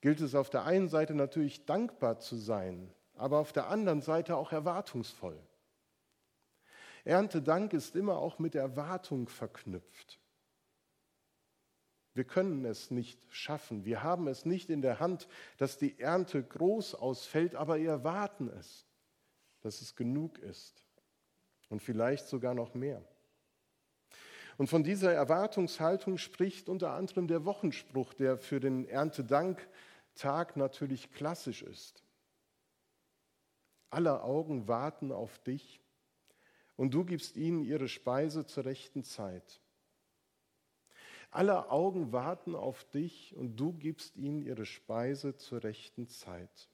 gilt 0.00 0.20
es 0.20 0.34
auf 0.34 0.48
der 0.48 0.64
einen 0.64 0.88
Seite 0.88 1.14
natürlich 1.14 1.66
dankbar 1.66 2.18
zu 2.18 2.36
sein, 2.36 2.90
aber 3.14 3.38
auf 3.38 3.52
der 3.52 3.68
anderen 3.68 4.00
Seite 4.00 4.36
auch 4.36 4.52
erwartungsvoll. 4.52 5.38
Erntedank 7.04 7.72
ist 7.72 7.96
immer 7.96 8.16
auch 8.16 8.38
mit 8.38 8.54
Erwartung 8.54 9.28
verknüpft. 9.28 10.18
Wir 12.16 12.24
können 12.24 12.64
es 12.64 12.90
nicht 12.90 13.20
schaffen. 13.28 13.84
Wir 13.84 14.02
haben 14.02 14.26
es 14.26 14.46
nicht 14.46 14.70
in 14.70 14.80
der 14.80 15.00
Hand, 15.00 15.28
dass 15.58 15.76
die 15.76 16.00
Ernte 16.00 16.42
groß 16.42 16.94
ausfällt, 16.94 17.54
aber 17.54 17.78
wir 17.78 17.90
erwarten 17.90 18.48
es, 18.48 18.86
dass 19.60 19.82
es 19.82 19.96
genug 19.96 20.38
ist 20.38 20.82
und 21.68 21.82
vielleicht 21.82 22.26
sogar 22.26 22.54
noch 22.54 22.72
mehr. 22.72 23.04
Und 24.56 24.68
von 24.68 24.82
dieser 24.82 25.12
Erwartungshaltung 25.12 26.16
spricht 26.16 26.70
unter 26.70 26.92
anderem 26.92 27.28
der 27.28 27.44
Wochenspruch, 27.44 28.14
der 28.14 28.38
für 28.38 28.60
den 28.60 28.88
Erntedanktag 28.88 30.56
natürlich 30.56 31.12
klassisch 31.12 31.62
ist. 31.62 32.02
Alle 33.90 34.22
Augen 34.22 34.68
warten 34.68 35.12
auf 35.12 35.38
dich 35.40 35.82
und 36.76 36.94
du 36.94 37.04
gibst 37.04 37.36
ihnen 37.36 37.62
ihre 37.62 37.88
Speise 37.88 38.46
zur 38.46 38.64
rechten 38.64 39.04
Zeit. 39.04 39.60
Alle 41.30 41.70
Augen 41.70 42.12
warten 42.12 42.54
auf 42.54 42.84
dich 42.84 43.34
und 43.36 43.56
du 43.56 43.72
gibst 43.72 44.16
ihnen 44.16 44.42
ihre 44.42 44.64
Speise 44.64 45.36
zur 45.36 45.62
rechten 45.62 46.08
Zeit. 46.08 46.68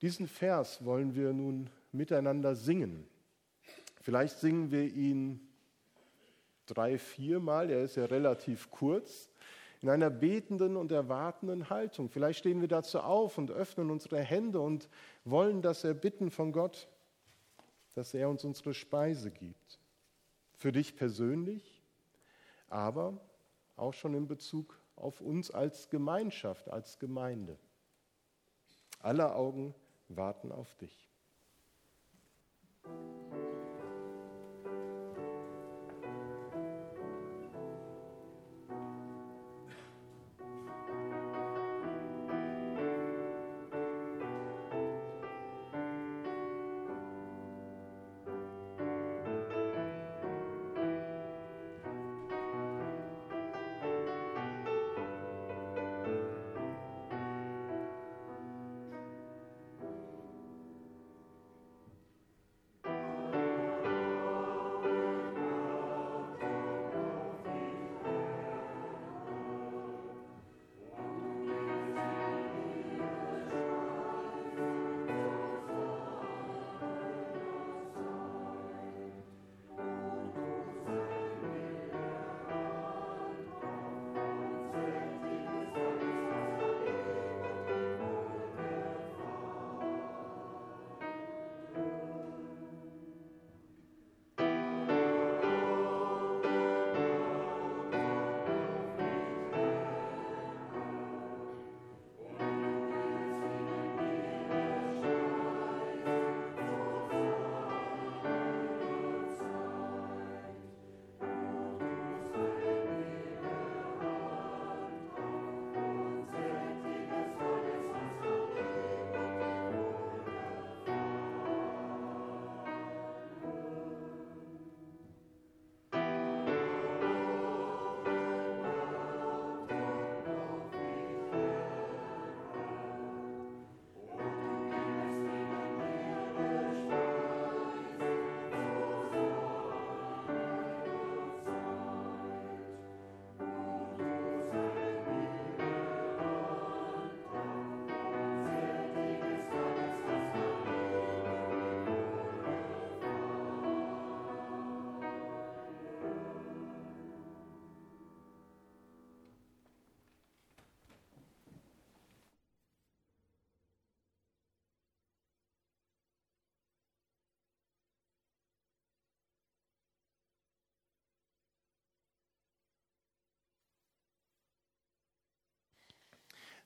Diesen 0.00 0.26
Vers 0.26 0.84
wollen 0.84 1.14
wir 1.14 1.32
nun 1.32 1.70
miteinander 1.92 2.56
singen. 2.56 3.06
Vielleicht 4.00 4.38
singen 4.38 4.72
wir 4.72 4.82
ihn 4.82 5.48
drei, 6.66 6.98
viermal, 6.98 7.70
er 7.70 7.84
ist 7.84 7.96
ja 7.96 8.06
relativ 8.06 8.70
kurz, 8.70 9.30
in 9.80 9.88
einer 9.88 10.10
betenden 10.10 10.76
und 10.76 10.92
erwartenden 10.92 11.70
Haltung. 11.70 12.08
Vielleicht 12.08 12.40
stehen 12.40 12.60
wir 12.60 12.68
dazu 12.68 13.00
auf 13.00 13.36
und 13.38 13.50
öffnen 13.50 13.90
unsere 13.90 14.20
Hände 14.20 14.60
und 14.60 14.88
wollen 15.24 15.60
das 15.60 15.84
erbitten 15.84 16.30
von 16.30 16.52
Gott, 16.52 16.88
dass 17.94 18.14
er 18.14 18.28
uns 18.28 18.44
unsere 18.44 18.74
Speise 18.74 19.30
gibt. 19.30 19.80
Für 20.54 20.72
dich 20.72 20.96
persönlich, 20.96 21.81
aber 22.72 23.20
auch 23.76 23.92
schon 23.92 24.14
in 24.14 24.26
Bezug 24.26 24.80
auf 24.96 25.20
uns 25.20 25.50
als 25.50 25.90
Gemeinschaft, 25.90 26.70
als 26.70 26.98
Gemeinde. 26.98 27.58
Alle 29.00 29.34
Augen 29.34 29.74
warten 30.08 30.52
auf 30.52 30.74
dich. 30.76 31.10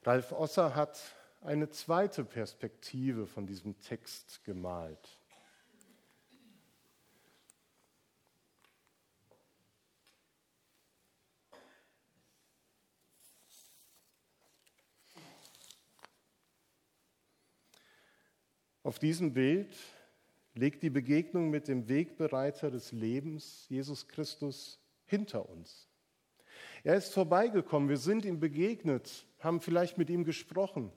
Ralf 0.06 0.30
Osser 0.30 0.76
hat 0.76 1.00
eine 1.40 1.68
zweite 1.68 2.22
Perspektive 2.24 3.26
von 3.26 3.44
diesem 3.44 3.76
Text 3.80 4.44
gemalt. 4.44 5.18
Auf 18.84 19.00
diesem 19.00 19.32
Bild 19.32 19.74
legt 20.54 20.84
die 20.84 20.90
Begegnung 20.90 21.50
mit 21.50 21.66
dem 21.66 21.88
Wegbereiter 21.88 22.70
des 22.70 22.92
Lebens, 22.92 23.66
Jesus 23.68 24.06
Christus, 24.06 24.78
hinter 25.04 25.48
uns. 25.48 25.88
Er 26.84 26.94
ist 26.94 27.12
vorbeigekommen, 27.12 27.88
wir 27.88 27.96
sind 27.96 28.24
ihm 28.24 28.38
begegnet, 28.38 29.26
haben 29.38 29.60
vielleicht 29.60 29.98
mit 29.98 30.10
ihm 30.10 30.24
gesprochen. 30.24 30.90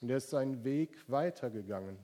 Und 0.00 0.10
er 0.10 0.18
ist 0.18 0.30
seinen 0.30 0.64
Weg 0.64 1.10
weitergegangen. 1.10 1.98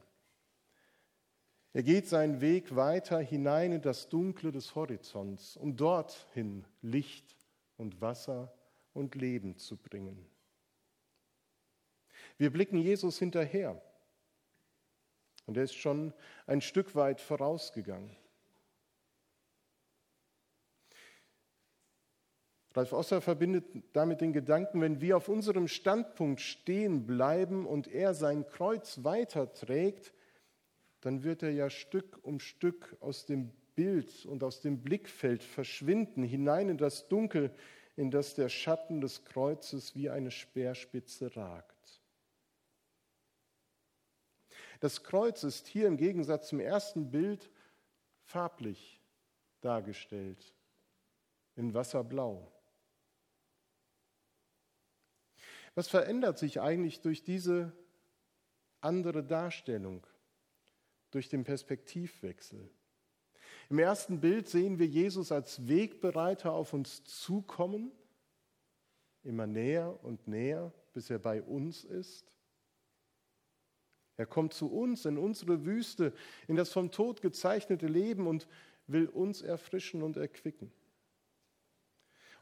Er 1.72 1.83
geht 1.83 2.09
seinen 2.09 2.40
Weg 2.40 2.74
weiter 2.74 3.20
hinein 3.20 3.72
in 3.72 3.83
das 3.83 4.09
Dunkle 4.09 4.50
des 4.50 4.74
Horizonts, 4.74 5.56
um 5.56 5.76
dorthin 5.76 6.64
Licht 6.83 7.37
und 7.76 8.00
Wasser 8.00 8.52
und 8.92 9.14
Leben 9.14 9.56
zu 9.56 9.76
bringen. 9.76 10.26
Wir 12.38 12.50
blicken 12.50 12.78
Jesus 12.78 13.18
hinterher 13.18 13.80
und 15.46 15.56
er 15.56 15.64
ist 15.64 15.74
schon 15.74 16.12
ein 16.46 16.61
Stück 16.61 16.94
weit 16.94 17.20
vorausgegangen. 17.20 18.16
Ralf 22.74 22.92
Osser 22.92 23.20
verbindet 23.20 23.64
damit 23.92 24.20
den 24.20 24.33
Gedanken, 24.33 24.80
wenn 24.80 25.00
wir 25.00 25.16
auf 25.16 25.28
unserem 25.28 25.66
Standpunkt 25.66 26.40
stehen 26.40 27.04
bleiben 27.04 27.66
und 27.66 27.88
er 27.88 28.14
sein 28.14 28.46
Kreuz 28.46 29.02
weiterträgt, 29.02 30.12
dann 31.00 31.24
wird 31.24 31.42
er 31.42 31.50
ja 31.50 31.68
Stück 31.68 32.18
um 32.22 32.38
Stück 32.38 32.96
aus 33.00 33.26
dem 33.26 33.50
Bild 33.74 34.24
und 34.26 34.44
aus 34.44 34.61
dem 34.61 34.83
Blickfeld 34.83 35.42
verschwinden, 35.42 36.22
hinein 36.22 36.68
in 36.68 36.78
das 36.78 37.09
Dunkel, 37.09 37.50
in 37.96 38.11
das 38.11 38.35
der 38.35 38.48
Schatten 38.48 39.00
des 39.00 39.24
Kreuzes 39.24 39.96
wie 39.96 40.11
eine 40.11 40.30
Speerspitze 40.30 41.35
ragt. 41.37 42.00
Das 44.80 45.02
Kreuz 45.02 45.42
ist 45.42 45.66
hier 45.66 45.87
im 45.88 45.96
Gegensatz 45.96 46.48
zum 46.48 46.61
ersten 46.61 47.11
Bild 47.11 47.50
farblich 48.22 49.00
dargestellt, 49.61 50.54
in 51.56 51.74
Wasserblau. 51.74 52.50
Was 55.80 55.88
verändert 55.88 56.38
sich 56.38 56.60
eigentlich 56.60 57.00
durch 57.00 57.24
diese 57.24 57.72
andere 58.80 59.24
Darstellung? 59.24 60.06
durch 61.10 61.28
den 61.28 61.44
Perspektivwechsel. 61.44 62.70
Im 63.68 63.78
ersten 63.78 64.20
Bild 64.20 64.48
sehen 64.48 64.78
wir 64.78 64.86
Jesus 64.86 65.32
als 65.32 65.68
Wegbereiter 65.68 66.52
auf 66.52 66.72
uns 66.72 67.04
zukommen, 67.04 67.92
immer 69.22 69.46
näher 69.46 69.98
und 70.02 70.26
näher, 70.26 70.72
bis 70.92 71.10
er 71.10 71.18
bei 71.18 71.42
uns 71.42 71.84
ist. 71.84 72.32
Er 74.16 74.26
kommt 74.26 74.54
zu 74.54 74.70
uns 74.70 75.04
in 75.04 75.18
unsere 75.18 75.64
Wüste, 75.64 76.12
in 76.46 76.56
das 76.56 76.70
vom 76.70 76.90
Tod 76.90 77.22
gezeichnete 77.22 77.86
Leben 77.86 78.26
und 78.26 78.48
will 78.86 79.06
uns 79.06 79.40
erfrischen 79.40 80.02
und 80.02 80.16
erquicken. 80.16 80.72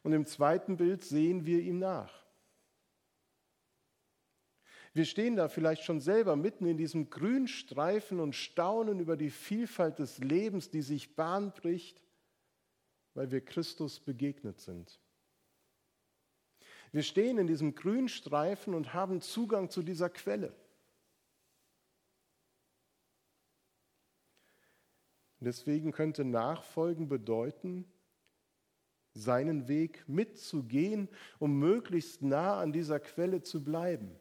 Und 0.02 0.12
im 0.12 0.26
zweiten 0.26 0.76
Bild 0.76 1.04
sehen 1.04 1.46
wir 1.46 1.60
ihm 1.60 1.78
nach. 1.78 2.27
Wir 4.98 5.04
stehen 5.04 5.36
da 5.36 5.46
vielleicht 5.46 5.84
schon 5.84 6.00
selber 6.00 6.34
mitten 6.34 6.66
in 6.66 6.76
diesem 6.76 7.08
Grünstreifen 7.08 8.18
und 8.18 8.34
staunen 8.34 8.98
über 8.98 9.16
die 9.16 9.30
Vielfalt 9.30 10.00
des 10.00 10.18
Lebens, 10.18 10.70
die 10.70 10.82
sich 10.82 11.14
Bahn 11.14 11.52
bricht, 11.52 12.02
weil 13.14 13.30
wir 13.30 13.40
Christus 13.40 14.00
begegnet 14.00 14.58
sind. 14.58 14.98
Wir 16.90 17.04
stehen 17.04 17.38
in 17.38 17.46
diesem 17.46 17.76
Grünstreifen 17.76 18.74
und 18.74 18.92
haben 18.92 19.20
Zugang 19.20 19.70
zu 19.70 19.84
dieser 19.84 20.10
Quelle. 20.10 20.52
Deswegen 25.38 25.92
könnte 25.92 26.24
Nachfolgen 26.24 27.08
bedeuten, 27.08 27.84
seinen 29.14 29.68
Weg 29.68 30.08
mitzugehen, 30.08 31.08
um 31.38 31.56
möglichst 31.60 32.20
nah 32.20 32.58
an 32.58 32.72
dieser 32.72 32.98
Quelle 32.98 33.42
zu 33.42 33.62
bleiben 33.62 34.18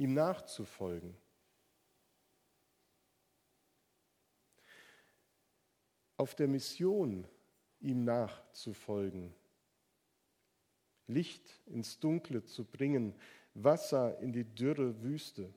ihm 0.00 0.14
nachzufolgen. 0.14 1.14
Auf 6.16 6.34
der 6.34 6.48
Mission, 6.48 7.28
ihm 7.80 8.04
nachzufolgen, 8.04 9.34
Licht 11.06 11.60
ins 11.66 11.98
Dunkle 11.98 12.42
zu 12.44 12.64
bringen, 12.64 13.14
Wasser 13.52 14.18
in 14.20 14.32
die 14.32 14.44
dürre 14.44 15.02
Wüste. 15.02 15.52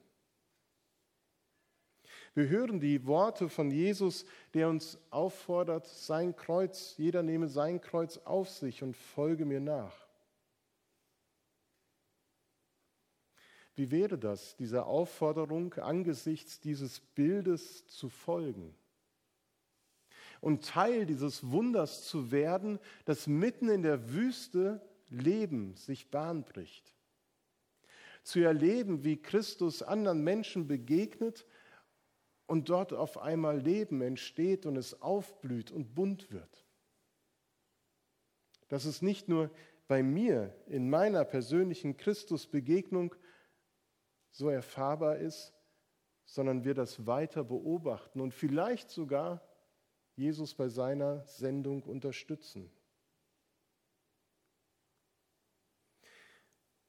Wir 2.33 2.49
hören 2.49 2.81
die 2.81 3.05
Worte 3.05 3.47
von 3.47 3.71
Jesus, 3.71 4.25
der 4.53 4.67
uns 4.67 4.97
auffordert, 5.09 5.87
sein 5.87 6.35
Kreuz, 6.35 6.97
jeder 6.97 7.23
nehme 7.23 7.47
sein 7.47 7.79
Kreuz 7.79 8.17
auf 8.17 8.49
sich 8.49 8.83
und 8.83 8.97
folge 8.97 9.45
mir 9.45 9.61
nach. 9.61 10.02
Wie 13.75 13.89
wäre 13.89 14.17
das, 14.17 14.55
dieser 14.55 14.85
Aufforderung 14.85 15.73
angesichts 15.75 16.59
dieses 16.59 16.99
Bildes 16.99 17.87
zu 17.87 18.09
folgen? 18.09 18.75
Und 20.41 20.65
Teil 20.65 21.05
dieses 21.05 21.49
Wunders 21.51 22.05
zu 22.05 22.31
werden, 22.31 22.79
dass 23.05 23.27
mitten 23.27 23.69
in 23.69 23.81
der 23.81 24.11
Wüste 24.11 24.81
Leben 25.09 25.75
sich 25.75 26.11
Bahn 26.11 26.43
bricht. 26.43 26.93
Zu 28.23 28.39
erleben, 28.39 29.03
wie 29.03 29.21
Christus 29.21 29.81
anderen 29.81 30.23
Menschen 30.23 30.67
begegnet 30.67 31.45
und 32.45 32.69
dort 32.69 32.93
auf 32.93 33.17
einmal 33.17 33.59
Leben 33.59 34.01
entsteht 34.01 34.65
und 34.65 34.75
es 34.75 35.01
aufblüht 35.01 35.71
und 35.71 35.95
bunt 35.95 36.31
wird. 36.31 36.65
Dass 38.67 38.85
es 38.85 39.01
nicht 39.01 39.29
nur 39.29 39.49
bei 39.87 40.03
mir 40.03 40.55
in 40.67 40.89
meiner 40.89 41.25
persönlichen 41.25 41.97
Christusbegegnung 41.97 43.15
so 44.33 44.49
erfahrbar 44.49 45.17
ist, 45.17 45.53
sondern 46.25 46.63
wir 46.63 46.73
das 46.73 47.05
weiter 47.05 47.43
beobachten 47.43 48.19
und 48.19 48.33
vielleicht 48.33 48.89
sogar 48.89 49.41
Jesus 50.15 50.53
bei 50.55 50.67
seiner 50.69 51.25
Sendung 51.27 51.83
unterstützen. 51.83 52.69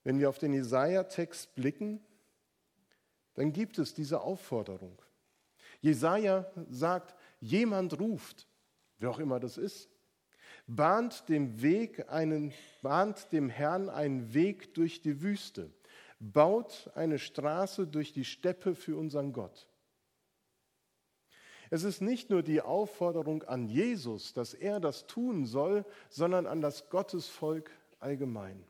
Wenn 0.03 0.19
wir 0.19 0.29
auf 0.29 0.39
den 0.39 0.53
Jesaja-Text 0.53 1.55
blicken, 1.55 2.05
dann 3.35 3.53
gibt 3.53 3.79
es 3.79 3.95
diese 3.95 4.21
Aufforderung. 4.21 5.01
Jesaja 5.81 6.51
sagt: 6.71 7.15
Jemand 7.41 7.99
ruft, 7.99 8.47
wer 8.99 9.11
auch 9.11 9.19
immer 9.19 9.41
das 9.41 9.59
ist, 9.59 9.91
bahnt 10.67 11.29
dem 11.29 11.61
Weg 11.61 12.09
einen, 12.11 12.53
bahnt 12.81 13.33
dem 13.33 13.51
Herrn 13.51 13.89
einen 13.89 14.33
Weg 14.33 14.75
durch 14.75 15.01
die 15.01 15.21
Wüste 15.21 15.71
baut 16.19 16.91
eine 16.95 17.19
Straße 17.19 17.87
durch 17.87 18.13
die 18.13 18.25
Steppe 18.25 18.75
für 18.75 18.97
unseren 18.97 19.33
Gott. 19.33 19.69
Es 21.71 21.83
ist 21.83 22.01
nicht 22.01 22.31
nur 22.31 22.43
die 22.43 22.61
Aufforderung 22.61 23.43
an 23.43 23.67
Jesus, 23.67 24.33
dass 24.33 24.55
er 24.55 24.81
das 24.81 25.07
tun 25.07 25.47
soll, 25.47 25.85
sondern 26.09 26.47
an 26.47 26.61
das 26.61 26.89
Gottesvolk 26.89 27.71
allgemein. 27.99 28.65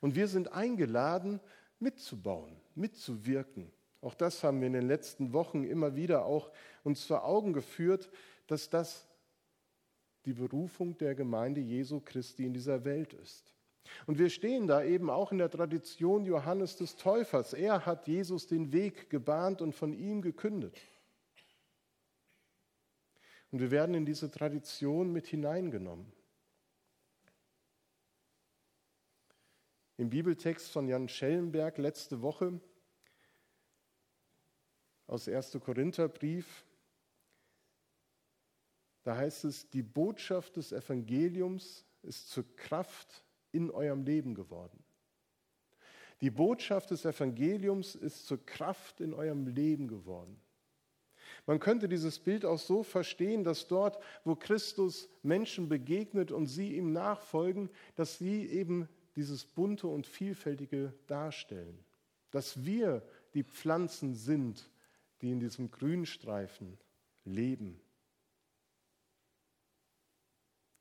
Und 0.00 0.14
wir 0.14 0.28
sind 0.28 0.52
eingeladen, 0.52 1.40
mitzubauen, 1.78 2.60
mitzuwirken. 2.74 3.72
Auch 4.02 4.14
das 4.14 4.44
haben 4.44 4.60
wir 4.60 4.66
in 4.66 4.74
den 4.74 4.86
letzten 4.86 5.32
Wochen 5.32 5.64
immer 5.64 5.96
wieder 5.96 6.26
auch 6.26 6.52
uns 6.82 7.04
vor 7.04 7.24
Augen 7.24 7.54
geführt, 7.54 8.10
dass 8.46 8.68
das 8.68 9.08
die 10.26 10.34
Berufung 10.34 10.98
der 10.98 11.14
Gemeinde 11.14 11.60
Jesu 11.60 12.00
Christi 12.00 12.44
in 12.44 12.52
dieser 12.52 12.84
Welt 12.84 13.14
ist. 13.14 13.53
Und 14.06 14.18
wir 14.18 14.30
stehen 14.30 14.66
da 14.66 14.82
eben 14.82 15.10
auch 15.10 15.32
in 15.32 15.38
der 15.38 15.50
Tradition 15.50 16.24
Johannes 16.24 16.76
des 16.76 16.96
Täufers. 16.96 17.52
Er 17.52 17.86
hat 17.86 18.06
Jesus 18.06 18.46
den 18.46 18.72
Weg 18.72 19.10
gebahnt 19.10 19.62
und 19.62 19.74
von 19.74 19.92
ihm 19.92 20.22
gekündet. 20.22 20.80
Und 23.50 23.60
wir 23.60 23.70
werden 23.70 23.94
in 23.94 24.04
diese 24.04 24.30
Tradition 24.30 25.12
mit 25.12 25.26
hineingenommen. 25.26 26.12
Im 29.96 30.10
Bibeltext 30.10 30.72
von 30.72 30.88
Jan 30.88 31.08
Schellenberg 31.08 31.78
letzte 31.78 32.20
Woche 32.20 32.60
aus 35.06 35.28
1. 35.28 35.58
Korintherbrief, 35.64 36.64
da 39.04 39.16
heißt 39.16 39.44
es, 39.44 39.70
die 39.70 39.82
Botschaft 39.82 40.56
des 40.56 40.72
Evangeliums 40.72 41.84
ist 42.02 42.30
zur 42.30 42.44
Kraft 42.56 43.24
in 43.54 43.70
eurem 43.70 44.02
Leben 44.02 44.34
geworden. 44.34 44.82
Die 46.20 46.30
Botschaft 46.30 46.90
des 46.90 47.04
Evangeliums 47.04 47.94
ist 47.94 48.26
zur 48.26 48.44
Kraft 48.44 49.00
in 49.00 49.14
eurem 49.14 49.46
Leben 49.46 49.88
geworden. 49.88 50.40
Man 51.46 51.60
könnte 51.60 51.88
dieses 51.88 52.18
Bild 52.18 52.44
auch 52.44 52.58
so 52.58 52.82
verstehen, 52.82 53.44
dass 53.44 53.68
dort, 53.68 54.02
wo 54.24 54.34
Christus 54.34 55.08
Menschen 55.22 55.68
begegnet 55.68 56.32
und 56.32 56.46
sie 56.46 56.76
ihm 56.76 56.92
nachfolgen, 56.92 57.68
dass 57.96 58.18
sie 58.18 58.46
eben 58.46 58.88
dieses 59.16 59.44
bunte 59.44 59.86
und 59.86 60.06
vielfältige 60.06 60.94
darstellen. 61.06 61.78
Dass 62.30 62.64
wir 62.64 63.02
die 63.34 63.44
Pflanzen 63.44 64.14
sind, 64.14 64.70
die 65.20 65.30
in 65.30 65.40
diesem 65.40 65.70
Grünstreifen 65.70 66.78
leben. 67.24 67.80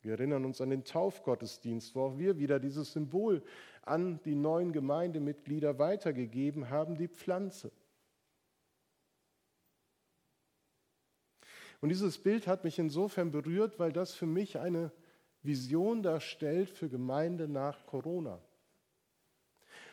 Wir 0.04 0.14
erinnern 0.14 0.44
uns 0.44 0.60
an 0.60 0.70
den 0.70 0.84
Taufgottesdienst, 0.84 1.96
wo 1.96 2.04
auch 2.04 2.18
wir 2.18 2.38
wieder 2.38 2.60
dieses 2.60 2.92
Symbol 2.92 3.42
an 3.84 4.20
die 4.26 4.36
neuen 4.36 4.74
Gemeindemitglieder 4.74 5.80
weitergegeben 5.80 6.70
haben, 6.70 6.98
die 6.98 7.08
Pflanze. 7.08 7.72
Und 11.80 11.90
dieses 11.90 12.18
Bild 12.18 12.48
hat 12.48 12.66
mich 12.66 12.80
insofern 12.80 13.32
berührt, 13.32 13.80
weil 13.80 13.94
das 13.94 14.14
für 14.14 14.26
mich 14.26 14.60
eine 14.60 14.92
Vision 15.42 16.04
darstellt 16.04 16.70
für 16.70 16.90
Gemeinde 16.90 17.48
nach 17.48 17.86
Corona. 17.86 18.42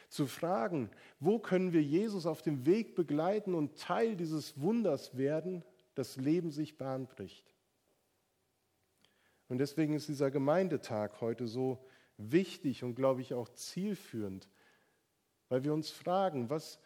Zu 0.09 0.27
fragen, 0.27 0.91
wo 1.21 1.39
können 1.39 1.73
wir 1.73 1.83
Jesus 1.83 2.27
auf 2.27 2.43
dem 2.43 2.67
Weg 2.67 2.97
begleiten 2.97 3.55
und 3.55 3.79
Teil 3.79 4.17
dieses 4.17 4.61
Wunders 4.61 5.17
werden, 5.17 5.65
das 5.95 6.17
Leben 6.17 6.51
sich 6.51 6.79
Bahn 6.79 7.07
bricht. 7.07 7.50
Und 9.51 9.59
deswegen 9.59 9.95
ist 9.95 10.09
dieser 10.09 10.31
Gemeindetag 10.31 11.21
heute 11.21 11.49
so 11.49 11.85
wichtig 12.17 12.85
und, 12.85 12.95
glaube 12.95 13.21
ich, 13.21 13.35
auch 13.35 13.49
zielführend, 13.49 14.49
weil 15.49 15.65
wir 15.65 15.75
uns 15.75 15.91
fragen, 15.91 16.49
was 16.51 16.79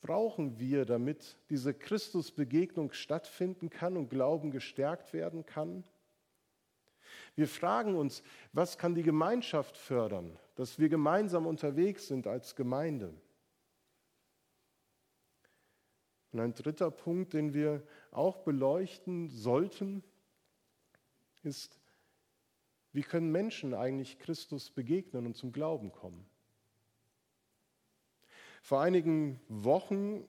brauchen 0.00 0.60
wir, 0.60 0.84
damit 0.84 1.36
diese 1.50 1.74
Christusbegegnung 1.74 2.92
stattfinden 2.92 3.70
kann 3.70 3.96
und 3.96 4.08
Glauben 4.08 4.52
gestärkt 4.52 5.12
werden 5.12 5.44
kann? 5.46 5.82
Wir 7.34 7.48
fragen 7.48 7.96
uns, 7.96 8.22
was 8.52 8.78
kann 8.78 8.94
die 8.94 9.02
Gemeinschaft 9.02 9.76
fördern, 9.76 10.38
dass 10.54 10.78
wir 10.78 10.88
gemeinsam 10.88 11.44
unterwegs 11.44 12.06
sind 12.06 12.28
als 12.28 12.54
Gemeinde? 12.54 13.12
Und 16.30 16.38
ein 16.38 16.54
dritter 16.54 16.92
Punkt, 16.92 17.32
den 17.32 17.52
wir 17.52 17.82
auch 18.12 18.44
beleuchten 18.44 19.28
sollten, 19.28 20.04
ist, 21.42 21.81
wie 22.92 23.02
können 23.02 23.32
Menschen 23.32 23.74
eigentlich 23.74 24.18
Christus 24.18 24.70
begegnen 24.70 25.26
und 25.26 25.36
zum 25.36 25.52
Glauben 25.52 25.92
kommen? 25.92 26.26
Vor 28.62 28.80
einigen 28.80 29.40
Wochen 29.48 30.28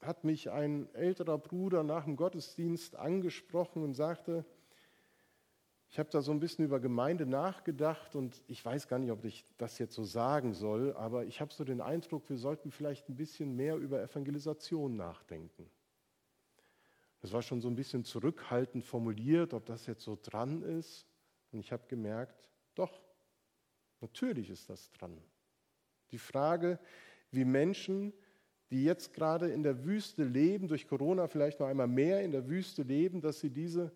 hat 0.00 0.24
mich 0.24 0.50
ein 0.50 0.92
älterer 0.94 1.38
Bruder 1.38 1.84
nach 1.84 2.04
dem 2.04 2.16
Gottesdienst 2.16 2.96
angesprochen 2.96 3.84
und 3.84 3.94
sagte, 3.94 4.44
ich 5.92 5.98
habe 5.98 6.08
da 6.10 6.22
so 6.22 6.32
ein 6.32 6.40
bisschen 6.40 6.64
über 6.64 6.80
Gemeinde 6.80 7.26
nachgedacht 7.26 8.16
und 8.16 8.42
ich 8.48 8.64
weiß 8.64 8.88
gar 8.88 8.98
nicht, 8.98 9.10
ob 9.10 9.24
ich 9.24 9.44
das 9.58 9.78
jetzt 9.78 9.94
so 9.94 10.04
sagen 10.04 10.54
soll, 10.54 10.94
aber 10.96 11.26
ich 11.26 11.40
habe 11.42 11.52
so 11.52 11.64
den 11.64 11.82
Eindruck, 11.82 12.30
wir 12.30 12.38
sollten 12.38 12.70
vielleicht 12.70 13.10
ein 13.10 13.14
bisschen 13.14 13.54
mehr 13.54 13.76
über 13.76 14.02
Evangelisation 14.02 14.96
nachdenken. 14.96 15.70
Das 17.20 17.32
war 17.32 17.42
schon 17.42 17.60
so 17.60 17.68
ein 17.68 17.76
bisschen 17.76 18.04
zurückhaltend 18.04 18.84
formuliert, 18.84 19.52
ob 19.52 19.66
das 19.66 19.86
jetzt 19.86 20.02
so 20.02 20.18
dran 20.20 20.62
ist. 20.62 21.11
Und 21.52 21.60
ich 21.60 21.70
habe 21.70 21.86
gemerkt, 21.86 22.48
doch, 22.74 23.02
natürlich 24.00 24.50
ist 24.50 24.68
das 24.68 24.90
dran. 24.90 25.16
Die 26.10 26.18
Frage, 26.18 26.78
wie 27.30 27.44
Menschen, 27.44 28.12
die 28.70 28.84
jetzt 28.84 29.12
gerade 29.12 29.50
in 29.50 29.62
der 29.62 29.84
Wüste 29.84 30.24
leben, 30.24 30.66
durch 30.66 30.88
Corona 30.88 31.28
vielleicht 31.28 31.60
noch 31.60 31.66
einmal 31.66 31.88
mehr 31.88 32.22
in 32.22 32.32
der 32.32 32.48
Wüste 32.48 32.82
leben, 32.82 33.20
dass 33.20 33.40
sie 33.40 33.50
diese 33.50 33.92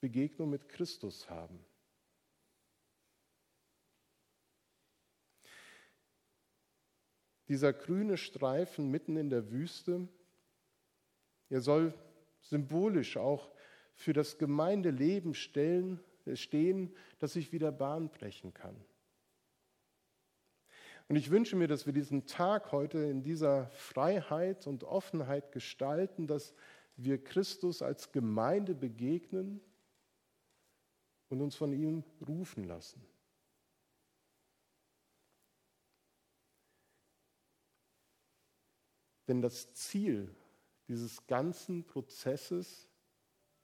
Begegnung 0.00 0.50
mit 0.50 0.68
Christus 0.68 1.28
haben. 1.28 1.64
Dieser 7.48 7.72
grüne 7.72 8.16
Streifen 8.16 8.90
mitten 8.90 9.16
in 9.16 9.30
der 9.30 9.50
Wüste, 9.50 10.08
er 11.50 11.60
soll 11.60 11.92
symbolisch 12.40 13.16
auch 13.16 13.50
für 13.94 14.12
das 14.12 14.38
Gemeindeleben 14.38 15.34
stellen, 15.34 16.00
stehen, 16.32 16.94
das 17.18 17.34
sich 17.34 17.52
wieder 17.52 17.72
Bahn 17.72 18.10
brechen 18.10 18.54
kann. 18.54 18.76
Und 21.08 21.16
ich 21.16 21.30
wünsche 21.30 21.56
mir, 21.56 21.68
dass 21.68 21.84
wir 21.84 21.92
diesen 21.92 22.26
Tag 22.26 22.72
heute 22.72 22.98
in 22.98 23.22
dieser 23.22 23.68
Freiheit 23.70 24.66
und 24.66 24.84
Offenheit 24.84 25.52
gestalten, 25.52 26.26
dass 26.26 26.54
wir 26.96 27.22
Christus 27.22 27.82
als 27.82 28.10
Gemeinde 28.12 28.74
begegnen 28.74 29.60
und 31.28 31.42
uns 31.42 31.56
von 31.56 31.72
ihm 31.72 32.04
rufen 32.26 32.64
lassen. 32.64 33.04
Denn 39.28 39.42
das 39.42 39.72
Ziel 39.74 40.34
dieses 40.88 41.26
ganzen 41.26 41.84
Prozesses 41.84 42.88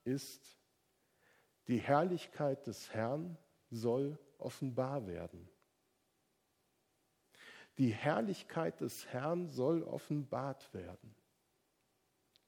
ist, 0.05 0.60
die 1.71 1.79
Herrlichkeit 1.79 2.67
des 2.67 2.93
Herrn 2.93 3.39
soll 3.71 4.19
offenbar 4.39 5.07
werden. 5.07 5.49
Die 7.79 7.93
Herrlichkeit 7.93 8.81
des 8.81 9.07
Herrn 9.07 9.49
soll 9.49 9.85
offenbart 9.85 10.75
werden. 10.75 11.15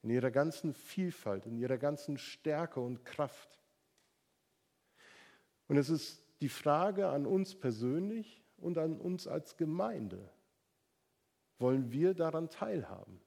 In 0.01 0.09
ihrer 0.09 0.29
ganzen 0.29 0.73
Vielfalt, 0.73 1.45
in 1.45 1.57
ihrer 1.57 1.77
ganzen 1.77 2.17
Stärke 2.17 2.81
und 2.81 3.05
Kraft. 3.05 3.61
Und 5.69 5.77
es 5.77 5.89
ist 5.89 6.21
die 6.41 6.49
Frage 6.49 7.07
an 7.07 7.25
uns 7.25 7.55
persönlich 7.55 8.43
und 8.57 8.77
an 8.77 8.99
uns 8.99 9.25
als 9.25 9.55
Gemeinde. 9.55 10.29
Wollen 11.59 11.93
wir 11.93 12.13
daran 12.13 12.49
teilhaben? 12.49 13.21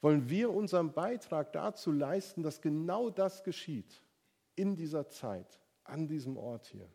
Wollen 0.00 0.28
wir 0.28 0.50
unseren 0.50 0.92
Beitrag 0.92 1.52
dazu 1.52 1.92
leisten, 1.92 2.42
dass 2.42 2.60
genau 2.60 3.10
das 3.10 3.44
geschieht? 3.44 4.02
In 4.58 4.76
dieser 4.76 5.08
Zeit, 5.08 5.60
an 5.84 6.08
diesem 6.08 6.36
Ort 6.36 6.66
hier. 6.66 6.88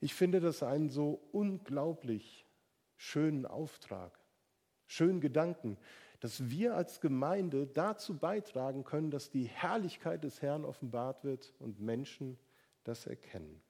Ich 0.00 0.14
finde 0.14 0.40
das 0.40 0.62
einen 0.62 0.88
so 0.88 1.20
unglaublich 1.32 2.46
schönen 2.96 3.46
Auftrag, 3.46 4.18
schönen 4.86 5.20
Gedanken, 5.20 5.78
dass 6.20 6.48
wir 6.48 6.74
als 6.74 7.00
Gemeinde 7.00 7.66
dazu 7.66 8.18
beitragen 8.18 8.84
können, 8.84 9.10
dass 9.10 9.30
die 9.30 9.44
Herrlichkeit 9.44 10.24
des 10.24 10.42
Herrn 10.42 10.64
offenbart 10.64 11.24
wird 11.24 11.54
und 11.58 11.80
Menschen 11.80 12.38
das 12.84 13.06
erkennen. 13.06 13.62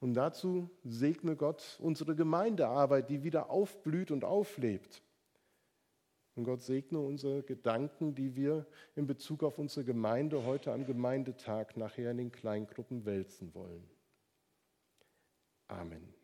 Und 0.00 0.14
dazu 0.14 0.68
segne 0.84 1.36
Gott 1.36 1.78
unsere 1.80 2.16
Gemeindearbeit, 2.16 3.08
die 3.08 3.22
wieder 3.22 3.50
aufblüht 3.50 4.10
und 4.10 4.24
auflebt. 4.24 5.02
Und 6.34 6.44
Gott 6.44 6.62
segne 6.62 6.98
unsere 6.98 7.42
Gedanken, 7.42 8.14
die 8.14 8.34
wir 8.36 8.66
in 8.96 9.06
Bezug 9.06 9.42
auf 9.42 9.58
unsere 9.58 9.84
Gemeinde 9.84 10.44
heute 10.44 10.72
am 10.72 10.86
Gemeindetag 10.86 11.76
nachher 11.76 12.10
in 12.10 12.16
den 12.16 12.32
Kleingruppen 12.32 13.04
wälzen 13.04 13.54
wollen. 13.54 13.88
Amen. 15.68 16.21